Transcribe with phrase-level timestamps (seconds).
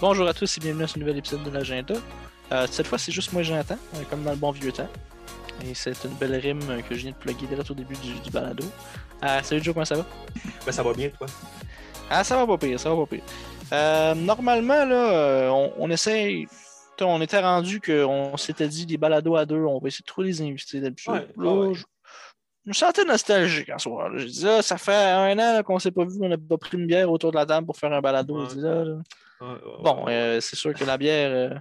[0.00, 1.94] Bonjour à tous et bienvenue à ce nouvel épisode de l'agenda.
[2.52, 4.88] Euh, cette fois, c'est juste moi et Jonathan, euh, comme dans le bon vieux temps.
[5.64, 8.30] Et c'est une belle rime que je viens de plugger direct au début du, du
[8.30, 8.64] balado.
[9.24, 10.04] Euh, salut Joe, comment ça va?
[10.66, 11.26] Ben, ça va bien, toi?
[12.10, 13.22] Ah, ça va pas pire, ça va pas pire.
[13.72, 15.88] Euh, normalement, là, on, on
[17.00, 20.28] On était rendu qu'on s'était dit des balados à deux, on va essayer de trouver
[20.28, 21.12] des invités d'habitude.
[21.12, 21.74] Ouais, Là, ouais, ouais.
[21.74, 21.80] je,
[22.64, 24.10] je me sentais nostalgique en soir.
[24.10, 24.18] là.
[24.18, 26.76] J'ai dit, ah, ça fait un an qu'on s'est pas vu, on n'a pas pris
[26.76, 28.38] une bière autour de la table pour faire un balado.
[28.38, 28.46] Ouais.
[28.50, 28.84] Je dis, là,
[29.82, 31.58] Bon, euh, c'est sûr que la bière euh,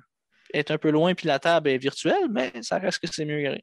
[0.53, 3.37] est un peu loin, puis la table est virtuelle, mais ça reste que c'est mieux
[3.37, 3.57] rien.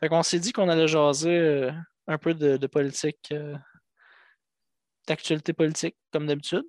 [0.00, 1.72] Fait qu'on s'est dit qu'on allait jaser euh,
[2.06, 3.32] un peu de, de politique,
[5.06, 6.64] d'actualité politique, comme d'habitude.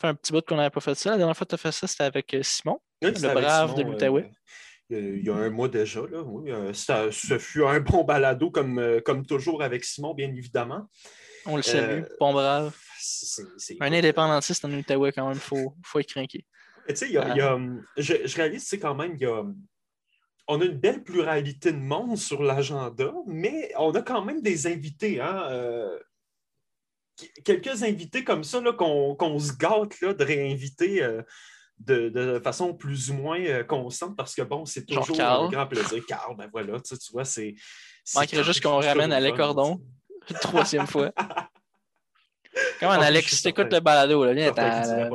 [0.00, 1.10] Fait un petit bout qu'on n'avait pas fait ça.
[1.10, 2.80] La dernière fois que tu as fait ça, c'était avec Simon.
[3.02, 4.30] Oui, le brave de l'Outaouais.
[4.90, 6.50] il y a un mois déjà, là, oui.
[6.74, 10.88] ça- ce fut un bon balado, comme, comme toujours avec Simon, bien évidemment.
[11.46, 12.74] On le salue, Euh, bon brave.
[13.00, 16.44] C'est- c'est- Un indépendantiste en Outaouais, quand même, il faut, faut être craqué.
[16.88, 19.20] Tu sais, y a- il y a, hum, je, je réalise, sais, quand même, il
[19.20, 19.56] y a, hum,
[20.48, 24.66] on a une belle pluralité de monde sur l'agenda, mais on a quand même des
[24.66, 25.98] invités, hein, euh,
[27.16, 31.22] qu- quelques invités comme ça, là, qu'on qu'on se gâte là, de réinviter euh,
[31.78, 35.66] de, de façon plus ou moins euh, constante, parce que bon, c'est toujours un grand
[35.66, 36.02] plaisir.
[36.08, 37.54] Carl, ben voilà, tu tu vois, c'est.
[38.04, 39.76] c'est Manquerait juste qu'on ramène le Alec fun, Cordon.
[39.76, 39.82] tu
[40.28, 40.34] sais.
[40.34, 41.12] Une troisième fois.
[42.80, 44.52] Comment, je Alex, si t'écoutes le balado, là, viens,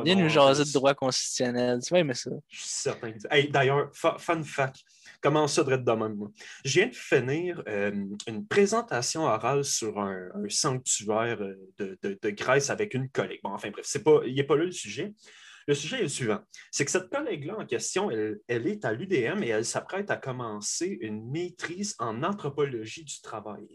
[0.03, 1.79] viens nous en jaser de droit constitutionnel.
[1.81, 2.29] Tu vois, mais ça.
[2.49, 3.11] Je suis certain.
[3.11, 4.77] que- Hey, D'ailleurs, fun fact,
[5.21, 6.29] comment ça devrait être de même, moi?
[6.65, 7.91] Je viens de finir euh,
[8.27, 13.39] une présentation orale sur un, un sanctuaire euh, de, de- de Grèce avec une collègue.
[13.43, 15.13] Bon, enfin bref, c'est pas, il n'est pas là le sujet.
[15.65, 16.39] Le sujet est le suivant.
[16.71, 20.17] C'est que cette collègue-là en question, elle, elle est à l'UDM et elle s'apprête à
[20.17, 23.65] commencer une maîtrise en anthropologie du travail.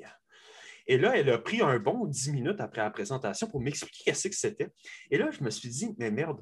[0.88, 4.28] Et là, elle a pris un bon 10 minutes après la présentation pour m'expliquer qu'est-ce
[4.28, 4.70] que c'était.
[5.10, 6.40] Et là, je me suis dit, mais merde,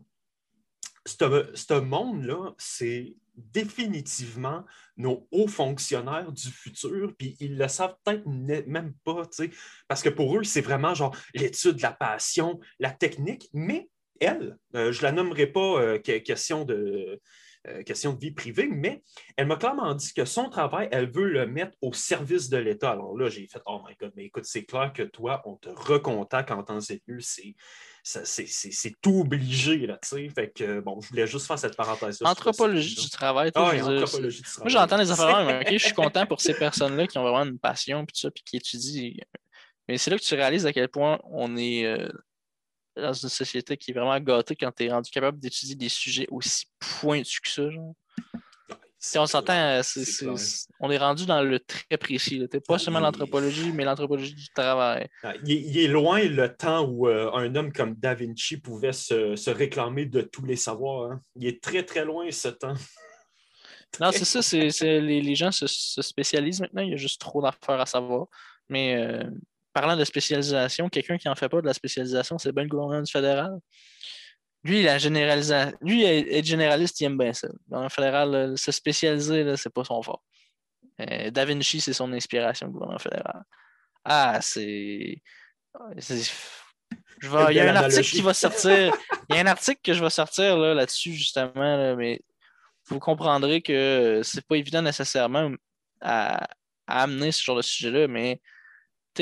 [1.05, 4.65] ce monde-là, c'est définitivement
[4.97, 9.51] nos hauts fonctionnaires du futur, puis ils le savent peut-être même pas, tu sais,
[9.89, 13.89] parce que pour eux, c'est vraiment genre l'étude, la passion, la technique, mais
[14.21, 17.21] elle, euh, je la nommerai pas euh, que- question de,
[17.69, 19.03] euh, question de vie privée, mais
[19.37, 22.91] elle m'a clairement dit que son travail, elle veut le mettre au service de l'État.
[22.91, 25.69] Alors là, j'ai fait Oh my God, mais écoute, c'est clair que toi, on te
[25.69, 27.19] recontacte en temps et lieu.
[27.21, 27.55] C'est,
[28.03, 30.29] c'est, tout obligé, là, tu sais.
[30.29, 32.23] Fait que, bon, je voulais juste faire cette parenthèse.
[32.23, 33.51] Anthropologie du travail.
[33.51, 34.73] tu sais, Ah anthropologie du travail.
[34.73, 37.51] Moi, j'entends les affaires, mais ok, je suis content pour ces personnes-là qui ont vraiment
[37.51, 39.13] une passion, puis tout ça, puis qui étudient.
[39.89, 42.09] Mais c'est là que tu réalises à quel point on est euh,
[42.97, 46.27] dans une société qui est vraiment gâtée quand tu es rendu capable d'étudier des sujets
[46.31, 46.67] aussi
[47.01, 47.71] pointus que ça.
[47.71, 47.95] Genre.
[48.99, 49.83] Si on s'entend, euh,
[50.81, 52.39] on est rendu dans le très précis.
[52.39, 52.47] là.
[52.49, 55.07] Pas Ah, seulement l'anthropologie, mais l'anthropologie du travail.
[55.23, 58.57] Ah, Il est, il est loin le temps où euh, un homme comme Da Vinci
[58.57, 61.13] pouvait se, se réclamer de tous les savoirs.
[61.13, 61.21] hein.
[61.37, 62.75] Il est très, très loin ce temps.
[64.01, 66.97] Non, c'est ça, c'est, c'est- les, les gens se, se spécialisent maintenant, il y a
[66.97, 68.27] juste trop d'affaires à savoir.
[68.69, 69.23] Mais euh,
[69.77, 73.03] parlant de spécialisation, quelqu'un qui n'en fait pas de la spécialisation, c'est bien le gouvernement
[73.03, 73.59] du fédéral.
[74.65, 77.49] Lui, la généralisation, lui, être généraliste, il aime bien ça.
[77.71, 80.23] Le fédéral, là, se spécialiser, c'est pas son fort.
[81.03, 83.43] Euh, da Vinci, c'est son inspiration, le gouvernement fédéral.
[84.03, 85.21] Ah, c'est.
[87.21, 88.95] Je vais- Il y a un article qui va sortir.
[89.29, 92.23] Il y a un article que je vais sortir là, là-dessus, justement, là, mais
[92.89, 95.51] vous comprendrez que c'est pas évident nécessairement
[96.01, 96.45] à,
[96.87, 98.41] à amener ce genre de sujet-là, mais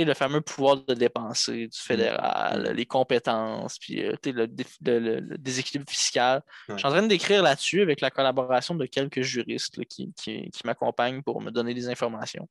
[0.03, 5.39] le fameux pouvoir de dépenser du fédéral, les compétences, puis euh, le, le- le- le
[5.39, 6.43] déséquilibre fiscal.
[6.69, 10.51] Je suis en train d'écrire là-dessus avec la collaboration de quelques juristes là, qui, qui-
[10.51, 12.49] qui m'accompagnent pour me donner des informations.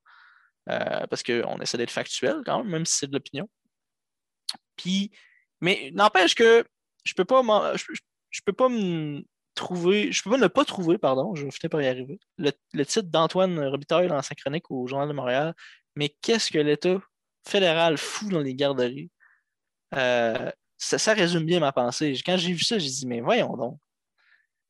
[0.70, 3.50] Euh, parce qu'on essaie d'être factuel quand même, même si c'est de l'opinion.
[4.78, 5.12] Puis,
[5.60, 6.64] mais n'empêche que
[7.04, 7.42] je peux pas
[7.76, 9.24] je, peux pas me
[9.56, 12.52] trouver, je peux pas ne pas trouver, pardon, je vais finir par y arriver, le,
[12.74, 15.54] le titre d'Antoine Robitaille dans sa chronique au Journal de Montréal.
[15.96, 17.00] Mais qu'est-ce que l'État
[17.46, 19.10] fédéral fout dans les garderies?
[19.96, 22.14] Euh, ça, ça résume bien ma pensée.
[22.26, 23.80] Quand j'ai vu ça, j'ai dit, mais voyons donc.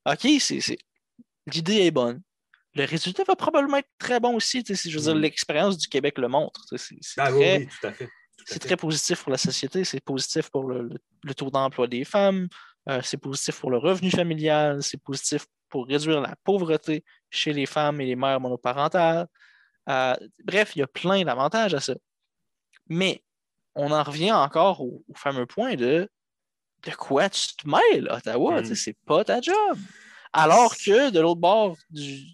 [0.06, 0.60] OK, c'est,
[1.48, 2.22] l'idée est bonne.
[2.76, 4.64] Le résultat va probablement être très bon aussi.
[4.68, 5.20] Je veux dire, Mm.
[5.22, 6.62] l'expérience du Québec le montre.
[6.76, 8.06] C'est, Ah très, oui, oui, tout à fait.
[8.06, 8.60] tout à c'est fait.
[8.60, 12.48] très positif pour la société, c'est positif pour le, le- le taux d'emploi des femmes,
[12.90, 17.66] euh, c'est positif pour le revenu familial, c'est positif pour réduire la pauvreté chez les
[17.66, 19.28] femmes et les mères monoparentales.
[19.90, 21.94] Euh, bref, il y a plein d'avantages à ça.
[22.90, 23.24] Mais
[23.76, 26.10] on en revient encore au, au fameux point de
[26.86, 28.62] de quoi tu te mêles, Ottawa?
[28.62, 28.66] Mm.
[28.66, 29.78] Sais, C'est pas ta job.
[30.34, 32.26] Alors que de l'autre bord du,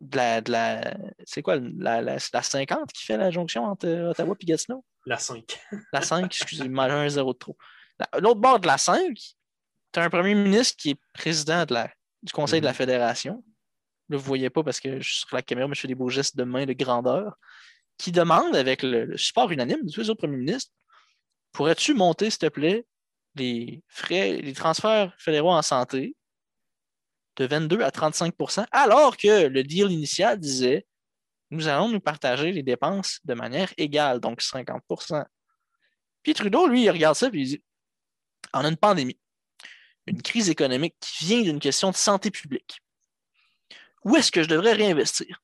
[0.00, 3.88] de la, de la- c'est quoi, la, la, la 50 qui fait la jonction entre
[4.10, 4.84] Ottawa et Gatineau?
[5.06, 5.60] La 5.
[5.92, 7.56] La 5, excusez-moi, un zéro de trop.
[8.00, 9.14] La- L'autre bord de la 5,
[9.92, 11.88] tu as un premier ministre qui est président de la,
[12.24, 12.76] du Conseil de la Mhm.
[12.76, 13.44] Fédération.
[14.08, 15.88] Là, vous ne voyez pas parce que je suis sur la caméra, mais je fais
[15.88, 17.36] des beaux gestes de main de grandeur.
[18.02, 20.72] Qui demande, avec le, support unanime de tous les autres premiers ministres,
[21.52, 22.84] pourrais-tu monter, s'il te plaît,
[23.36, 26.16] les frais, les transferts fédéraux en santé
[27.36, 30.84] de 22 à 35% alors que le deal initial disait
[31.50, 35.24] nous allons nous partager les dépenses de manière égale, donc 50%
[36.24, 37.62] Puis Trudeau, lui, il regarde ça et il dit
[38.52, 39.20] on a une pandémie,
[40.08, 42.80] une crise économique qui vient d'une question de santé publique.
[44.02, 45.40] Où est-ce que je devrais réinvestir?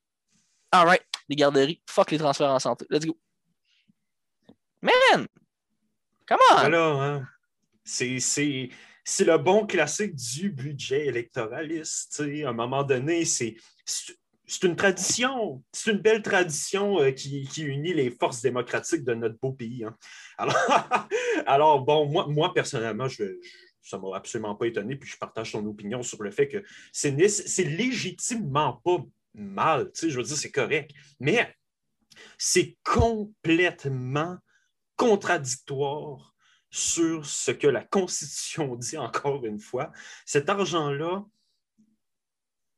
[0.73, 2.87] All right, les garderies, fuck les transferts en santé.
[2.91, 3.17] Let's go.
[4.83, 5.27] Man!
[6.27, 6.55] Come on!
[6.61, 7.29] Voilà, hein.
[7.85, 8.71] C'est- C'est
[9.05, 12.21] c'est le bon classique du budget électoraliste.
[12.45, 13.57] À un moment donné, c'est
[14.63, 15.65] une tradition.
[15.73, 19.83] C'est une belle tradition euh, qui, unit les forces démocratiques de notre beau pays.
[19.83, 19.97] hein.
[20.37, 20.55] Alors,
[21.47, 23.39] alors, bon, moi, personnellement, je,
[23.81, 26.63] ça ne m'a absolument pas étonné, puis je partage ton opinion sur le fait que
[26.93, 28.99] c'est c'est légitimement pas
[29.39, 29.91] mal.
[29.93, 30.91] tu sais, Je veux dire, c'est correct.
[31.21, 31.55] Mais
[32.37, 34.39] c'est complètement
[34.97, 36.35] contradictoire
[36.71, 39.91] sur ce que la Constitution dit encore une fois.
[40.27, 41.25] Cet argent-là,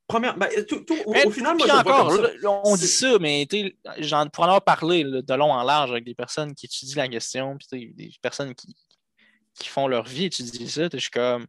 [0.06, 2.50] première, ben, tout- tout- au, final, moi, je vois ça.
[2.64, 5.62] on dit ça, mais tu sais, j'en- pour en avoir parlé là, de long en
[5.62, 8.76] large avec des personnes qui étudient la question, puis des personnes qui,
[9.54, 11.46] qui font leur vie étudier ça, je suis comme.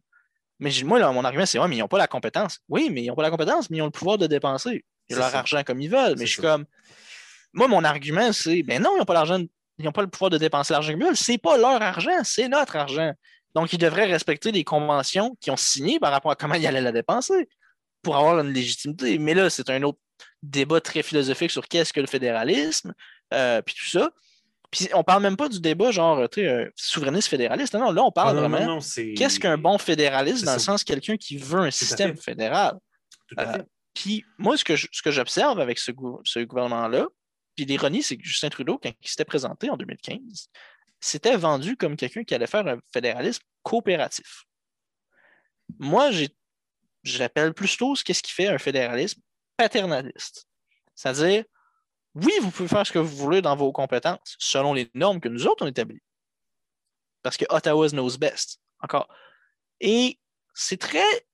[0.58, 2.60] Mais moi, là, mon argument, c'est ouais, mais ils n'ont pas la compétence.
[2.68, 5.16] Oui, mais ils n'ont pas la compétence, mais ils ont le pouvoir de dépenser C'est
[5.18, 5.38] leur ça.
[5.40, 6.14] argent comme ils veulent.
[6.18, 6.48] Mais je suis ça.
[6.48, 6.64] comme.
[7.52, 9.38] Moi, mon argument, c'est ben non, ils n'ont pas l'argent,
[9.78, 11.16] ils n'ont pas le pouvoir de dépenser l'argent comme ils veulent.
[11.16, 13.12] C'est pas leur argent, c'est notre argent.
[13.54, 16.80] Donc, ils devraient respecter les conventions qu'ils ont signées par rapport à comment ils allaient
[16.80, 17.48] la dépenser
[18.02, 19.18] pour avoir une légitimité.
[19.18, 19.98] Mais là, c'est un autre
[20.42, 22.94] débat très philosophique sur qu'est-ce que le fédéralisme,
[23.34, 24.10] euh, puis tout ça.
[24.70, 27.74] Puis on parle même pas du débat genre, euh, souverainiste fédéraliste.
[27.74, 28.78] Non, non, là, on Ah, parle non, vraiment
[29.14, 32.78] qu'est-ce qu'un bon fédéraliste dans le sens quelqu'un qui veut un système fédéral?
[33.28, 33.64] Tout à Euh, fait.
[33.94, 37.06] Puis moi, ce que j'observe avec ce, gou- ce gouvernement-là,
[37.56, 40.48] puis l'ironie, c'est que Justin Trudeau, quand il s'était présenté en 2015,
[41.00, 44.44] s'était vendu comme quelqu'un qui allait faire un fédéralisme coopératif.
[45.78, 46.10] Moi,
[47.02, 49.20] j'appelle plutôt ce qu'est-ce qui fait un fédéralisme
[49.56, 50.46] paternaliste.
[50.94, 51.44] C'est-à-dire,
[52.14, 55.28] oui, vous pouvez faire ce que vous voulez dans vos compétences, selon les normes que
[55.28, 56.02] nous autres on établit.
[57.22, 58.60] Parce que Ottawa knows best.
[58.80, 59.08] Encore.
[59.80, 60.18] Et
[60.54, 61.26] c'est très,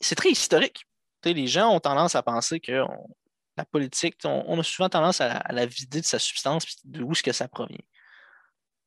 [0.00, 0.86] c'est très historique.
[1.24, 3.08] Les gens ont tendance à penser que on-
[3.56, 6.76] la politique, on, on a souvent tendance à, à la vider de sa substance puis
[6.84, 7.76] de où est-ce que ça provient.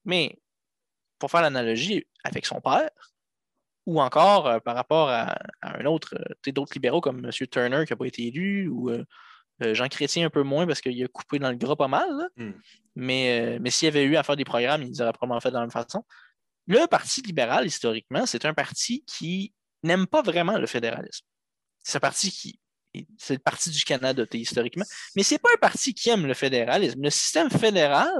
[0.06, 0.39] Mais
[1.19, 2.89] pour faire l'analogie avec son père,
[3.85, 6.15] ou encore euh, par rapport à, à un autre,
[6.47, 7.31] euh, d'autres libéraux comme M.
[7.47, 9.03] Turner qui n'a pas été élu, ou euh,
[9.62, 12.09] euh, Jean Chrétien un peu moins parce qu'il a coupé dans le gras pas mal.
[12.09, 12.27] là.
[12.38, 12.53] Hmm.
[12.95, 15.50] Mais, mais s'il y avait eu à faire des programmes, il les aurait probablement fait
[15.50, 16.06] de la même façon.
[16.68, 19.53] Le Parti libéral, historiquement, c'est un parti qui
[19.83, 21.25] n'aime pas vraiment le fédéralisme.
[21.83, 22.59] C'est un parti qui.
[23.18, 24.85] C'est le Parti du Canada, historiquement.
[25.15, 27.01] Mais c'est pas un parti qui aime le fédéralisme.
[27.01, 28.12] Le système fédéral,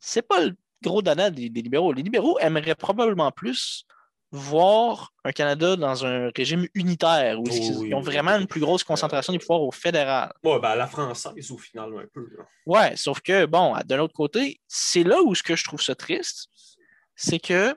[0.00, 1.92] c'est pas le gros dada des, des libéraux.
[1.92, 3.84] Les libéraux aimeraient probablement plus
[4.32, 8.40] voir un Canada dans un régime unitaire où Oh ils oui, ont vraiment oui.
[8.42, 10.32] une plus grosse concentration des pouvoirs au fédéral.
[10.42, 12.28] Ouais, ben, à la française, au final, un peu.
[12.36, 12.44] là.
[12.66, 15.94] Ouais, sauf que, bon, de l'autre côté, c'est là où ce que je trouve ça
[15.94, 16.48] triste,
[17.14, 17.76] c'est que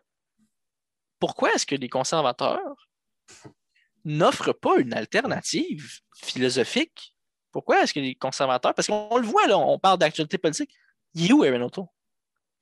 [1.20, 2.90] pourquoi est-ce que les conservateurs
[4.06, 7.16] n'offrent pas une alternative philosophique?
[7.52, 10.74] Pourquoi est-ce que les conservateurs, parce qu'on le voit là, on parle d'actualité politique,
[11.14, 11.86] il est où O'Toole?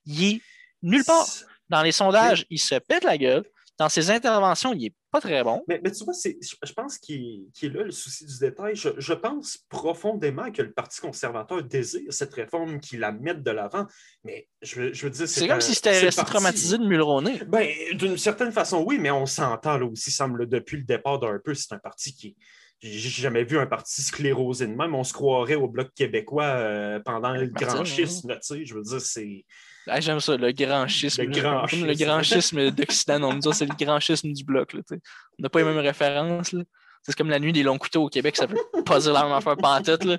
[0.05, 0.41] Il est
[0.81, 1.27] nulle part.
[1.69, 3.46] Dans les sondages, il se pète la gueule.
[3.79, 5.63] Dans ses interventions, il est pas très bon.
[5.67, 8.75] Mais, mais tu vois, je pense qu'il est, là le souci du détail.
[8.75, 13.51] Je, je pense profondément que le Parti conservateur désire cette réforme, qu'il la mette de
[13.51, 13.86] l'avant.
[14.25, 16.83] Mais je, veux- je veux dire, C'est comme un- si c'était resté parti- traumatisé de
[16.86, 17.39] Mulroney.
[17.48, 21.39] Ben, d'une certaine façon, oui, mais on s'entend là aussi, semble depuis le départ d'un
[21.43, 22.36] peu, c'est un parti qui.
[22.81, 24.95] J'ai jamais vu un parti sclérosé de même.
[24.95, 27.83] On se croirait au Bloc québécois euh, pendant le Martin, grand hein.
[27.86, 28.65] schisme, tu sais.
[28.65, 29.45] Je veux dire, c'est.
[29.89, 31.24] Ah, J'aime ça, le grand schisme.
[31.24, 31.93] Le grand le schisme.
[31.93, 33.24] grand schisme d'Occident.
[33.24, 34.74] On nous dit c'est le grand schisme du bloc.
[34.74, 34.96] là, on
[35.43, 36.55] n'a pas les mêmes références.
[37.03, 39.31] C'est comme la nuit des longs couteaux au Québec, ça veut pas dire la même
[39.31, 40.03] affaire pantoute.
[40.03, 40.17] Là.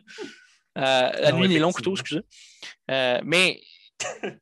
[0.79, 2.23] Euh, la Non, nuit des longs couteaux, excusez.
[2.91, 3.61] Euh, mais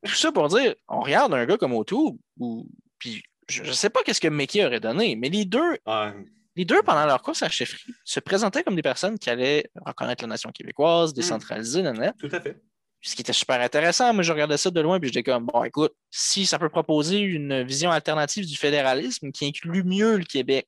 [0.05, 2.67] tout ça pour dire, on regarde un gars comme O'Toole, ou
[2.97, 6.13] puis je ne sais pas qu'est-ce que Mickey aurait donné, mais les deux, ah,
[6.55, 9.69] les deux, pendant leur course à la chefferie, se présentaient comme des personnes qui allaient
[9.85, 12.13] reconnaître la nation québécoise, décentraliser, nanana.
[12.19, 12.57] tout à fait.
[13.01, 15.63] Ce qui était super intéressant, moi je regardais ça de loin puis j'étais comme bon
[15.63, 20.67] écoute, si ça peut proposer une vision alternative du fédéralisme qui inclut mieux le Québec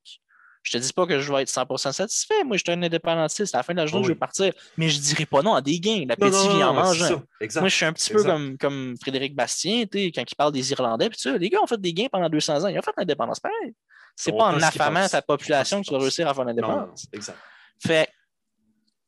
[0.63, 2.43] Je te dis pas que je vais être 100% satisfait.
[2.45, 3.55] Moi, je suis un indépendantiste.
[3.55, 4.53] À la fin de la journée, je veux partir.
[4.77, 6.05] Mais je dirais pas non à des gains.
[6.07, 7.23] L'appétit vient en mangeant.
[7.55, 11.09] Moi, je suis un petit peu comme, comme Frédéric Bastien, quand il parle des Irlandais.
[11.09, 12.67] Puis ça, les gars ont fait des gains pendant 200 ans.
[12.67, 13.73] Ils ont fait l'indépendance pareil.
[14.15, 17.07] C'est pas en affamant ta population On que tu vas réussir à faire l'indépendance.
[17.11, 17.37] exact.
[17.85, 18.07] Fait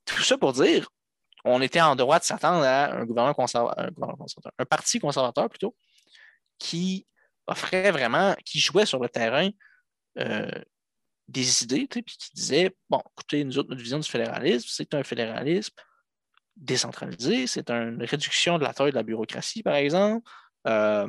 [0.05, 0.87] tout ça pour dire,
[1.43, 3.91] on était en droit de s'attendre à un gouvernement conservateur,
[4.57, 5.75] un, parti conservateur plutôt,
[6.57, 7.05] qui
[7.47, 9.49] offrait vraiment, qui jouait sur le terrain
[10.19, 10.49] euh,
[11.27, 15.03] des idées, puis qui disait bon, écoutez, nous autres, notre vision du fédéralisme, c'est un
[15.03, 15.73] fédéralisme
[16.55, 20.29] décentralisé, c'est une réduction de la taille de la bureaucratie, par exemple,
[20.65, 21.07] Euh,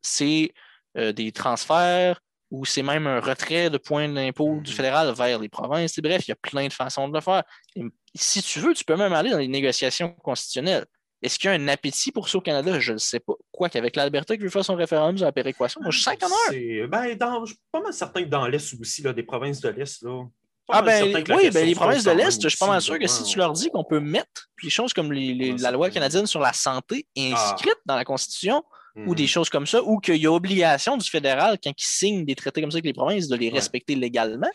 [0.00, 0.54] c'est
[0.96, 4.76] euh, des transferts ou c'est même un retrait de points d'impôt du Mhm.
[4.76, 5.98] fédéral vers les provinces.
[5.98, 7.42] Et bref, il y a plein de façons de le faire.
[7.76, 7.82] Et
[8.14, 10.86] si tu veux, tu peux même aller dans les négociations constitutionnelles.
[11.22, 12.78] Est-ce qu'il y a un appétit pour ça au Canada?
[12.80, 13.32] Je ne sais pas.
[13.50, 16.82] Quoi qu'avec l'Alberta qui veut faire son référendum sur la péréquation, moi je sens qu'il
[16.82, 17.04] y Ben,
[17.46, 20.24] je suis pas mal certain que dans l'Est aussi, là, des provinces de l'Est, là.
[20.70, 23.22] Ah ben oui, ben, les provinces de l'Est, je suis pas mal sûr que si
[23.24, 26.26] tu leur dis qu'on peut mettre des choses comme les- les- Ouais, la loi canadienne
[26.26, 28.62] sur la santé inscrite dans la Constitution,
[28.96, 29.14] ou Mhm.
[29.14, 32.34] des choses comme ça, ou qu'il y a obligation du fédéral, quand il signe des
[32.34, 33.54] traités comme ça avec les provinces, de les Ouais.
[33.54, 34.48] respecter légalement.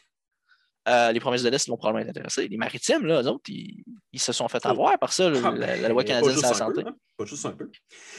[0.88, 2.48] Euh, les provinces de l'Est vont probablement être intéressées.
[2.48, 3.84] Les maritimes, là, eux autres, ils,
[4.14, 4.70] ils se sont fait Oh.
[4.70, 6.82] avoir par ça, le- Ah, la, ben, la loi canadienne sur la peu, santé.
[6.88, 7.70] hein, Pas juste un peu.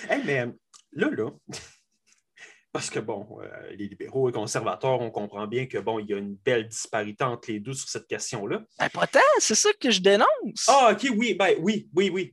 [0.09, 0.47] Hey, mais
[0.93, 1.31] là, là,
[2.73, 6.15] parce que bon, euh, les libéraux et conservateurs, on comprend bien que bon, il y
[6.15, 8.63] a une belle disparité entre les deux sur cette question-là.
[8.79, 10.67] Ben, pas tant, c'est ça que je dénonce.
[10.69, 12.33] Ah, ok, oui, ben oui, oui, oui.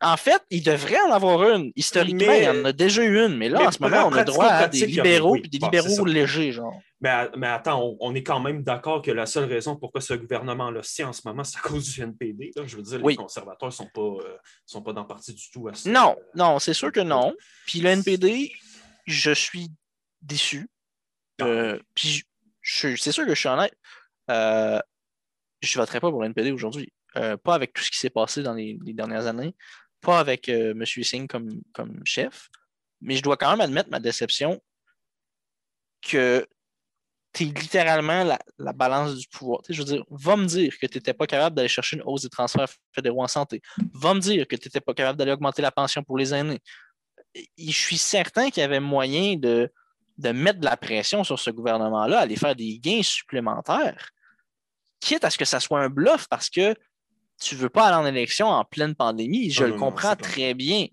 [0.00, 1.72] en fait, il devrait en avoir une.
[1.76, 4.06] Historiquement, Mais- il y en a déjà eu une, mais là, Mais en ce moment,
[4.06, 5.40] on a droit à des libéraux oui.
[5.42, 6.80] puis des libéraux légers, genre.
[7.00, 10.14] Mais, mais attends, on, on est quand même d'accord que la seule raison pourquoi ce
[10.14, 12.52] gouvernement-là tient en ce moment, c'est à cause du NPD.
[12.56, 12.66] là.
[12.66, 13.12] Je veux dire, Oui.
[13.12, 15.90] les conservateurs ne sont, pas, euh, sont pas dans le parti du tout à ça.
[15.90, 17.34] Non, non, c'est sûr que non.
[17.66, 18.50] Puis le NPD,
[19.06, 19.68] je suis
[20.22, 20.68] déçu.
[21.42, 22.24] Euh, puis
[22.62, 23.74] c'est sûr que je suis honnête.
[24.30, 24.80] Euh,
[25.60, 26.90] je ne voterai pas pour le NPD aujourd'hui.
[27.16, 29.54] Euh, pas avec tout ce qui s'est passé dans les, les dernières années.
[30.00, 30.84] Pas avec euh, M.
[30.86, 32.48] Singh comme, comme chef.
[33.02, 34.62] Mais je dois quand même admettre ma déception
[36.02, 36.46] que
[37.36, 39.60] tu es littéralement la, la balance du pouvoir.
[39.68, 42.22] Je veux dire, va me dire que tu n'étais pas capable d'aller chercher une hausse
[42.22, 43.60] des transferts fédéraux en santé.
[43.92, 46.60] Va me dire que tu n'étais pas capable d'aller augmenter la pension pour les aînés.
[47.34, 49.70] Et je suis certain qu'il y avait moyen de,
[50.16, 54.12] de mettre de la pression sur ce gouvernement-là, aller faire des gains supplémentaires,
[54.98, 56.74] quitte à ce que ça soit un bluff parce que
[57.38, 59.50] tu ne veux pas aller en élection en pleine pandémie.
[59.50, 60.86] Je Non, le non, comprends très bien.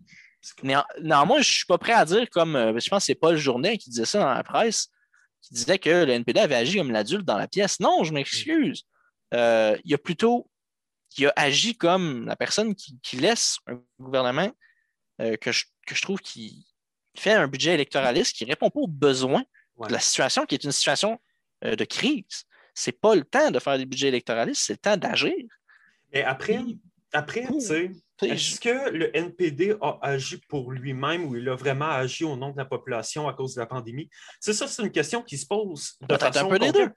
[0.62, 3.38] Néanmoins, je ne suis pas prêt à dire comme, euh, je pense que c'est Paul
[3.38, 4.90] Journet qui disait ça dans la presse,
[5.44, 7.80] qui disait que le NPD avait agi comme l'adulte dans la pièce.
[7.80, 8.84] Non, je m'excuse.
[9.36, 10.50] Euh, il a plutôt
[11.18, 14.52] il a agi comme la personne qui, qui laisse un gouvernement
[15.22, 16.66] euh, que, je, que je trouve qui
[17.16, 19.44] fait un budget électoraliste qui ne répond pas aux besoins
[19.76, 19.88] Ouais.
[19.88, 21.20] de la situation, qui est une situation
[21.66, 22.44] euh, de crise.
[22.76, 25.34] C'est pas le temps de faire des budgets électoralistes, c'est le temps d'agir.
[26.14, 26.60] Mais après,
[27.12, 27.92] après Tu sais,
[28.24, 32.51] est-ce que le NPD a agi pour lui-même ou il a vraiment agi au nom
[32.51, 34.10] de la population à cause de la pandémie?
[34.39, 35.94] C'est ça, c'est une question qui se pose.
[36.08, 36.92] Peut-être un peu des concrète.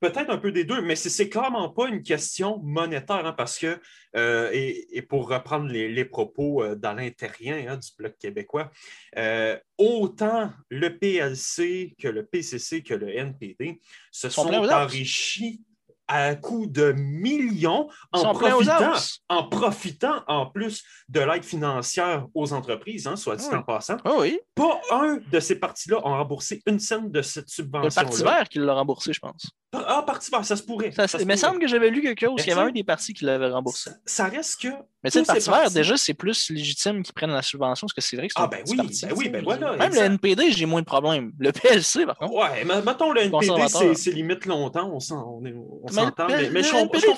[0.00, 3.78] Peut-être un peu des deux, mais c'est- clairement pas une question monétaire, hein, parce que,
[4.16, 8.70] euh, et, et pour reprendre les, les propos euh, d'Alain Terrien hein, du Bloc québécois,
[9.16, 15.62] euh, autant le PLC que le PCC que le NPD se Sont enrichis
[16.12, 18.92] à coup de millions en profitant,
[19.28, 23.56] en profitant en plus de l'aide financière aux entreprises, hein, soit dit Oui.
[23.58, 23.96] en passant.
[24.04, 28.02] Ah oui, Pas un de ces partis-là ont remboursé une scène de cette le subvention.
[28.02, 29.46] Parti vert qui l'a remboursé, je pense.
[29.72, 30.90] Ah, Parti vert, ça se pourrait.
[30.90, 32.72] Ça, ça il me semble que j'avais lu quelque chose, Mais qu'il y avait un
[32.72, 33.90] des partis qui l'avait remboursé.
[33.90, 34.68] Ça, ça reste que.
[35.02, 37.94] Mais tu sais, le Parti vert, déjà, c'est plus légitime qu'ils prennent la subvention, parce
[37.94, 39.70] que c'est vrai que c'est Ah, un ben petit oui, parti, ben oui, ben voilà.
[39.76, 40.00] Même exact.
[40.00, 41.32] le NPD, j'ai moins de problèmes.
[41.38, 42.34] Le PLC, par contre.
[42.34, 46.26] Ouais, mais mettons le NPD, c'est c'est limite longtemps, on on est- on Mais s'entend.
[46.28, 47.10] le- Mais, mais le je comprends- ce que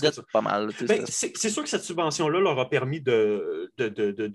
[0.00, 0.70] que dette pas mal.
[0.88, 1.04] Ben,
[1.36, 4.28] c'est sûr que cette subvention-là leur a permis de, de, de, de,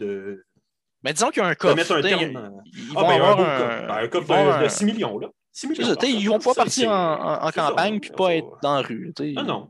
[1.04, 1.76] Mais disons qu'il y a un coffre.
[1.76, 2.62] mettre un terme.
[2.74, 3.58] Ils Ah, vont ben, un avoir beau un.
[3.58, 3.88] coffre.
[3.88, 5.28] Ben, de, avoir de un- 6 millions, là.
[5.52, 5.96] 6 millions.
[5.96, 9.12] Par ils vont pas partir en, en- en campagne puis pas être dans la rue.
[9.18, 9.32] sais.
[9.34, 9.70] Non, non.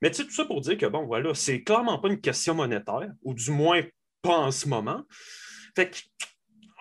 [0.00, 2.54] Mais tu sais, tout ça pour dire que, bon, voilà, c'est clairement pas une question
[2.54, 3.82] monétaire, ou du moins
[4.20, 5.02] pas en ce moment.
[5.76, 5.98] Fait que.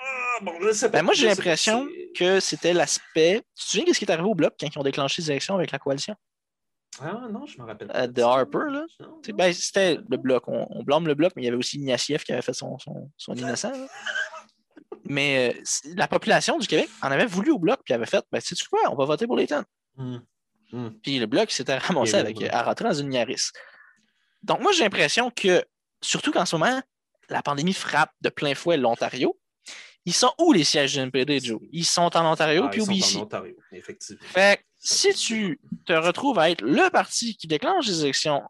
[0.03, 0.53] Ah, bon,
[0.89, 0.97] pas.
[0.99, 3.41] Ben, moi, j'ai l'impression que c'était l'aspect.
[3.55, 5.31] Tu te souviens de ce qui est arrivé au Bloc quand ils ont déclenché les
[5.31, 6.15] élections avec la coalition?
[6.99, 8.07] Ah non, je me rappelle Euh, pas.
[8.07, 8.85] de Harper, là?
[9.33, 10.43] Ben, C'était le Bloc.
[10.47, 12.77] On, on blâme le Bloc, mais il y avait aussi Ignacio qui avait fait son,
[12.79, 13.71] son, son innocent.
[13.71, 13.87] là.
[15.05, 15.61] Mais euh,
[15.95, 18.79] la population du Québec en avait voulu au Bloc puis avait fait ben, sais-tu quoi,
[18.91, 19.65] on va voter pour les tonnes.
[19.97, 20.21] Hum,
[20.73, 20.93] hum.
[21.01, 23.49] Puis le bloc s'était ramassé avec, là, à rentrer dans une Yaris.
[24.43, 25.63] Donc, moi, j'ai l'impression que,
[26.01, 26.81] surtout qu'en ce moment,
[27.29, 29.37] la pandémie frappe de plein fouet l'Ontario.
[30.05, 31.61] Ils sont où les sièges du NPD, Joe?
[31.71, 33.17] Ils sont en Ontario Ah, puis ils sont BC.
[33.17, 34.21] en Ontario, effectivement.
[34.25, 38.41] Fait que si tu te retrouves à être le parti qui déclenche les élections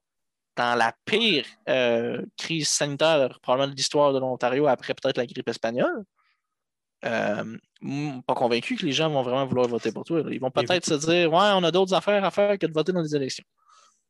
[0.56, 5.48] dans la pire euh, crise sanitaire probablement de l'histoire de l'Ontario après peut-être la grippe
[5.50, 6.04] espagnole,
[7.04, 7.58] euh,
[8.28, 10.22] pas convaincu que les gens vont vraiment vouloir voter pour toi.
[10.30, 12.92] Ils vont peut-être se dire Ouais, on a d'autres affaires à faire que de voter
[12.92, 13.44] dans les élections.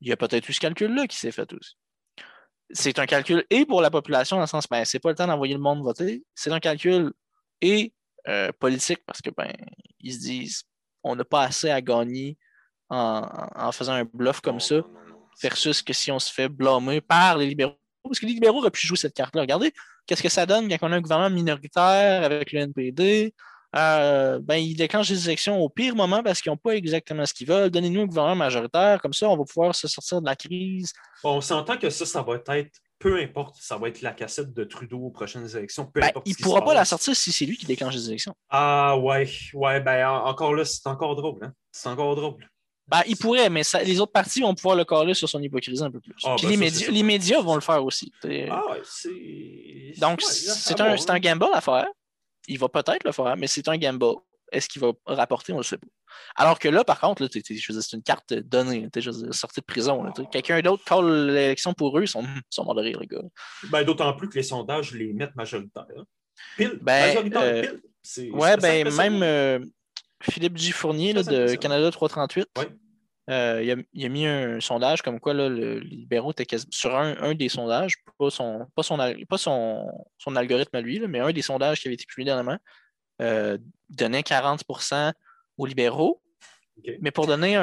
[0.02, 1.76] Il y a peut-être eu ce calcul-là qui s'est fait aussi.
[2.74, 5.28] C'est un calcul et pour la population, dans le sens, ben, c'est pas le temps
[5.28, 6.24] d'envoyer le monde voter.
[6.36, 7.12] C'est un calcul
[7.62, 7.94] et
[8.28, 9.52] euh, politique parce que ben,
[10.00, 10.64] ils se disent
[11.04, 12.38] on n'a pas assez à gagner
[12.92, 14.82] en, faisant un bluff comme ça,
[15.42, 17.78] versus que si on se fait blâmer par les libéraux.
[18.04, 19.42] Parce que les libéraux auraient pu jouer cette carte-là.
[19.42, 19.72] Regardez,
[20.06, 23.34] qu'est-ce que ça donne quand on a un gouvernement minoritaire avec le NPD?
[23.74, 27.34] Euh, ben, ils déclenchent les élections au pire moment parce qu'ils n'ont pas exactement ce
[27.34, 27.70] qu'ils veulent.
[27.70, 30.92] Donnez-nous un gouvernement majoritaire, comme ça, on va pouvoir se sortir de la crise.
[31.24, 34.64] on s'entend que ça, ça va être, peu importe, ça va être la cassette de
[34.64, 35.86] Trudeau aux prochaines élections.
[35.86, 38.08] Peu ben, importe il ne pourra pas la sortir si c'est lui qui déclenche les
[38.10, 38.36] élections.
[38.50, 41.40] Ah ouais, ouais, ben encore là, c'est encore drôle.
[41.44, 41.52] Hein?
[41.72, 42.48] C'est encore drôle.
[42.88, 45.92] Ben, il pourrait, mais les autres partis vont pouvoir le coller sur son hypocrisie un
[45.92, 46.14] peu plus.
[46.24, 48.12] Ah, ben, les, médias, les, médias, vont le faire aussi.
[48.50, 49.94] Ah, c'est.
[49.98, 51.88] Donc, c'est un, un gamble à faire.
[52.48, 54.16] Il va peut-être le faire, mais c'est un gamble.
[54.52, 55.54] Est-ce qu'il va rapporter?
[55.54, 55.88] On ne le sait pas.
[56.36, 58.90] Alors que là, par contre, c'est une carte donnée.
[59.32, 60.12] sortie de prison.
[60.32, 63.22] Quelqu'un d'autre colle l'élection pour eux, ils sont, sont morts de rire, les gars.
[63.70, 65.86] Ben, D'autant plus que les sondages les mettent majoritaires.
[66.58, 66.80] Pile.
[66.82, 68.32] Ben, majoritaire, euh, pile.
[68.34, 69.60] Ouais, ben, même euh,
[70.22, 70.72] Philippe G.
[70.72, 72.48] Fournier de Canada 338.
[73.30, 77.96] Euh, il, a, mis un sondage comme quoi le libéraux était sur un, des sondages,
[78.18, 78.98] pas son, pas son,
[79.30, 82.58] pas son, algorithme à lui, mais un des sondages qui avait été publié dernièrement,
[83.22, 83.58] euh,
[83.90, 85.14] donnait 40%
[85.58, 86.22] aux libéraux.
[87.00, 87.54] Mais pour donner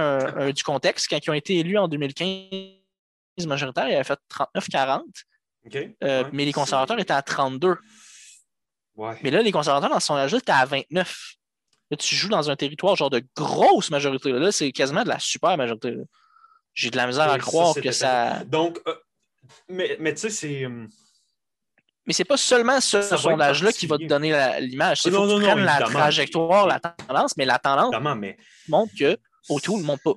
[0.54, 5.02] du contexte, quand ils ont été élus en 2015 majoritaire, ils avaient fait 39-40.
[6.02, 7.76] Euh, mais les conservateurs étaient à 32.
[9.22, 11.34] Mais là, les conservateurs dans ce sondage-là étaient à 29.
[11.90, 14.32] Là, tu joues dans un territoire genre de grosse majorité.
[14.32, 15.96] Là, c'est quasiment de la super majorité.
[16.74, 18.44] J'ai de la misère à croire que ça.
[18.44, 18.94] Donc, euh,
[19.68, 20.66] mais, mais tu sais, c'est.
[22.08, 25.02] Euh, mais c'est pas seulement ce sondage-là qui va te donner l'image.
[25.02, 27.94] C'est faut que tu prennes la trajectoire, la tendance, mais la tendance
[28.68, 29.16] montre que
[29.48, 30.14] autour ne monte pas.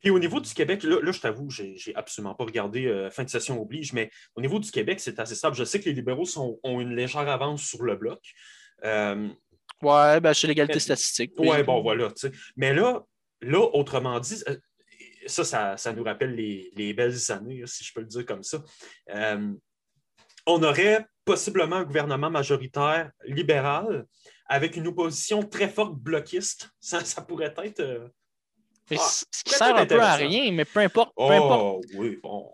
[0.00, 3.30] Puis au niveau du Québec, là, je t'avoue, j'ai absolument pas regardé euh, fin de
[3.30, 5.56] session oblige, mais au niveau du Québec, c'est assez stable.
[5.56, 6.26] Je sais que les libéraux
[6.62, 8.20] ont une légère avance sur le bloc.
[9.82, 11.32] Ouais, ben, c'est l'égalité statistique.
[11.38, 12.08] Ouais, bon, voilà.
[12.56, 13.02] Mais là,
[13.42, 14.56] là, autrement dit, euh,
[15.26, 18.62] ça, ça, nous rappelle les, belles années, si je peux le dire comme ça.
[19.10, 19.52] Euh,
[20.46, 24.06] on aurait possiblement un gouvernement majoritaire libéral
[24.48, 26.70] avec une opposition très forte bloquiste.
[26.80, 27.80] Ça, ça pourrait être.
[27.80, 28.08] Euh,
[28.92, 31.12] ah, ce qui sert un peu à rien, mais peu importe.
[31.16, 32.48] Peu, oh, oui, bon.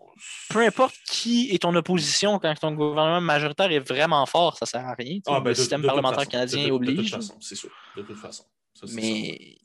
[0.49, 4.69] peu importe qui est ton opposition quand ton gouvernement majoritaire est vraiment fort, ça ne
[4.69, 5.19] sert à rien.
[5.27, 7.11] Ah, ben, le système parlementaire canadien oblige.
[7.11, 7.69] De toute façon, c'est sûr.
[7.95, 8.45] De toute façon.
[8.93, 9.57] mais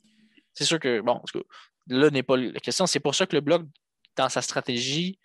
[0.53, 1.19] c'est sûr que, bon,
[1.87, 2.85] là n'est pas la question.
[2.85, 3.63] C'est pour ça que le Bloc,
[4.15, 5.17] dans sa stratégie,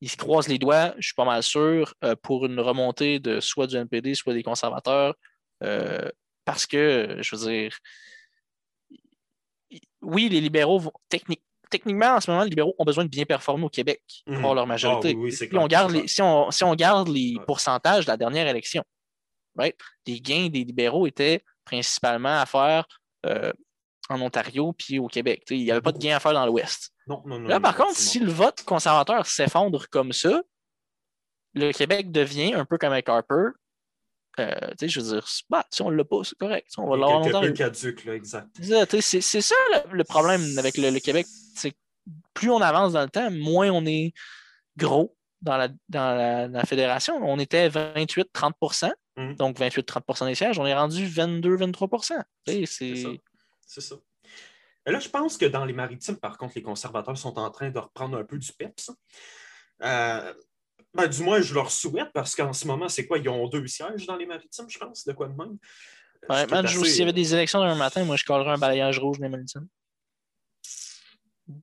[0.00, 3.40] il se croise les doigts, je suis pas mal sûr, euh, pour une remontée de
[3.40, 5.14] soit du NPD, soit des conservateurs.
[5.62, 6.10] Euh,
[6.44, 7.78] parce que, je veux dire,
[10.02, 10.92] oui, les libéraux vont
[11.68, 14.54] techniquement, en ce moment, les libéraux ont besoin de bien performer au Québec pour mhm.
[14.54, 15.16] leur majorité.
[15.30, 18.84] si, on garde les, si, on, garde les pourcentages de la dernière élection,
[19.58, 22.86] les gains des libéraux étaient principalement à faire
[23.24, 23.52] euh,
[24.08, 25.42] en Ontario puis au Québec.
[25.50, 26.92] il n'y avait pas de gains à faire dans l'Ouest.
[27.06, 30.42] Là, par contre, si le vote conservateur s'effondre comme ça,
[31.54, 33.50] le Québec devient un peu comme avec Harper,
[34.38, 36.68] euh, je veux dire, bah, si on ne l'a pas, c'est correct.
[36.76, 37.52] On va l'avoir longtemps.
[37.52, 38.48] caduque, là, exact.
[39.00, 39.54] C'est ça
[39.90, 41.26] le, problème avec le, Québec.
[41.54, 41.74] C'est
[42.34, 44.12] plus on avance dans le temps, moins on est
[44.76, 47.16] gros dans la, dans la, fédération.
[47.22, 49.34] On était 28-30 hum.
[49.36, 50.58] donc 28-30 des sièges.
[50.58, 52.22] On est rendu 22-23
[53.66, 53.96] C'est ça.
[54.86, 57.70] Et là, je pense que dans les maritimes, par contre, les conservateurs sont en train
[57.70, 58.90] de reprendre un peu du peps.
[59.82, 60.32] Euh,
[60.94, 63.18] ben, du moins, je leur souhaite parce qu'en ce moment, c'est quoi?
[63.18, 65.58] Ils ont deux sièges dans les maritimes, je pense, de quoi de même.
[66.28, 69.18] Ouais, man, s'il y avait des élections un matin, moi, je collerais un balayage rouge
[69.18, 69.66] dans les maritimes.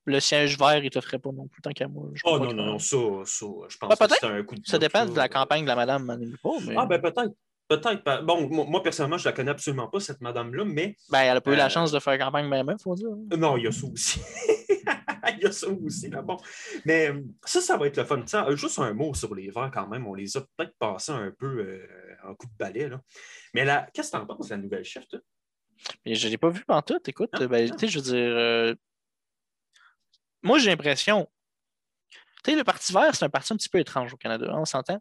[0.06, 2.06] Le siège vert, il te ferait pas non plus tant qu'à moi.
[2.24, 5.06] oh non, non, non, ça, ça, je pense que c'est un coup de Ça dépend
[5.06, 6.76] de la campagne de la madame mais...
[6.78, 7.34] Ah, ben peut-être.
[7.74, 8.24] Peut-être.
[8.24, 10.96] Bon, moi, personnellement, je la connais absolument pas, cette madame-là, mais.
[11.10, 13.10] Ben, elle n'a pas eu la euh, chance de faire campagne même, il faut dire.
[13.38, 14.22] Non, il y a ça aussi.
[15.38, 16.22] il y a ça aussi, là.
[16.22, 16.38] Bon.
[16.86, 18.24] Mais euh, ça, ça va être le fun.
[18.34, 20.06] Euh, juste un mot sur les verts, quand même.
[20.06, 21.82] On les a peut-être passés un peu
[22.24, 23.02] en coup de balai, là.
[23.56, 25.20] Mais là, qu'est-ce que tu en penses la nouvelle chef, toi?
[26.06, 27.02] Mais je ne l'ai pas vu tout.
[27.08, 28.76] Écoute, ben, tu sais, je veux dire.
[30.44, 31.28] Moi, j'ai l'impression.
[32.44, 34.60] Tu sais, le Parti vert, c'est un parti un petit peu étrange au Canada, hein,
[34.60, 35.00] on s'entend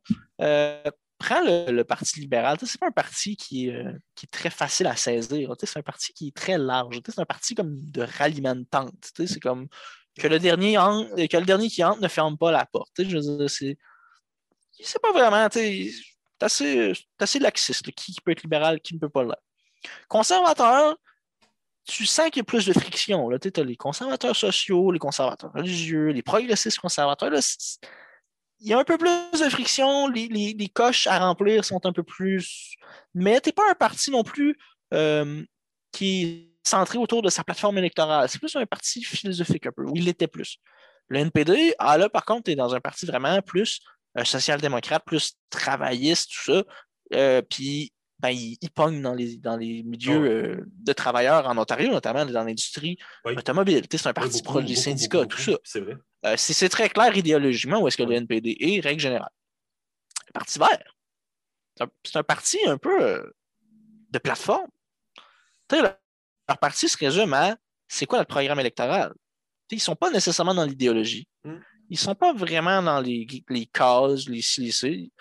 [1.22, 5.54] prends le, Parti libéral, c'est pas un parti qui, est très facile à saisir.
[5.58, 7.00] C'est un parti qui est très large.
[7.06, 9.12] C'est un parti comme de ralliement de tente.
[9.14, 9.68] C'est comme
[10.18, 12.92] que le, dernier que le dernier qui entre ne ferme pas la porte.
[12.98, 13.48] Je.
[13.48, 15.48] C'est pas vraiment.
[15.52, 15.90] C'est
[16.40, 17.90] assez, assez laxiste.
[17.92, 19.42] Qui, peut être libéral, qui ne peut pas l'être.
[20.08, 20.96] Conservateur,
[21.84, 23.28] tu sens qu'il y a plus de friction.
[23.38, 27.30] Tu as les conservateurs sociaux, les conservateurs religieux, les progressistes conservateurs.
[28.62, 32.04] Il y a un peu plus de friction, les, coches à remplir sont un peu
[32.04, 32.76] plus.
[33.12, 34.56] Mais tu n'es pas un parti non plus
[34.94, 35.42] euh,
[35.90, 38.28] qui est centré autour de sa plateforme électorale.
[38.28, 40.58] C'est plus un parti philosophique un peu, où il l'était plus.
[41.08, 43.80] Le NPD, ah là, par contre, tu es dans un parti vraiment plus
[44.16, 46.64] euh, social-démocrate, plus travailliste, tout ça.
[47.14, 51.90] Euh, puis ben, il, pogne dans les, dans les milieux euh, de travailleurs en Ontario,
[51.90, 53.84] notamment dans l'industrie automobile.
[53.90, 55.52] C'est un parti proche des syndicats, tout ça.
[55.64, 55.96] C'est vrai.
[56.36, 59.32] c'est très clair idéologiquement où est-ce que le NPD est, règle générale.
[60.28, 60.96] Le Parti vert,
[62.04, 63.34] c'est un, parti un peu
[64.10, 64.70] de plateforme.
[65.72, 65.98] leur,
[66.60, 67.56] parti se résume à
[67.88, 69.12] c'est quoi notre programme électoral?
[69.72, 71.26] ils ne sont pas nécessairement dans l'idéologie.
[71.44, 71.58] Hmm.
[71.88, 75.12] Ils ne sont pas vraiment dans les, les causes, les CIC.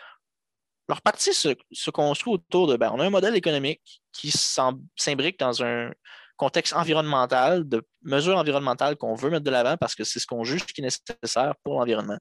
[0.92, 5.64] Leur parti se, construit autour de, ben, on a un modèle économique qui s'imbrique dans
[5.64, 5.90] un
[6.36, 10.44] contexte environnemental, de mesures environnementales qu'on veut mettre de l'avant parce que c'est ce qu'on
[10.44, 12.18] juge qui est nécessaire pour l'environnement.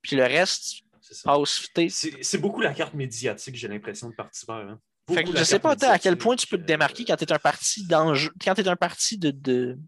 [0.00, 4.56] Puis le reste C'est beaucoup la carte médiatique, j'ai l'impression, de Parti vert.
[4.56, 4.80] Hein.
[5.08, 7.38] je ne sais pas à quel point tu peux te démarquer quand tu es un
[7.38, 9.78] parti d'enjeu, quand tu es un parti de, de...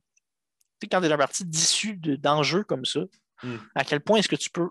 [0.89, 3.01] quand tu es un parti d'issue d'enjeux comme ça.
[3.43, 3.57] Hmm.
[3.75, 4.71] À quel point est-ce que tu peux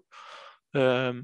[0.77, 1.21] euh,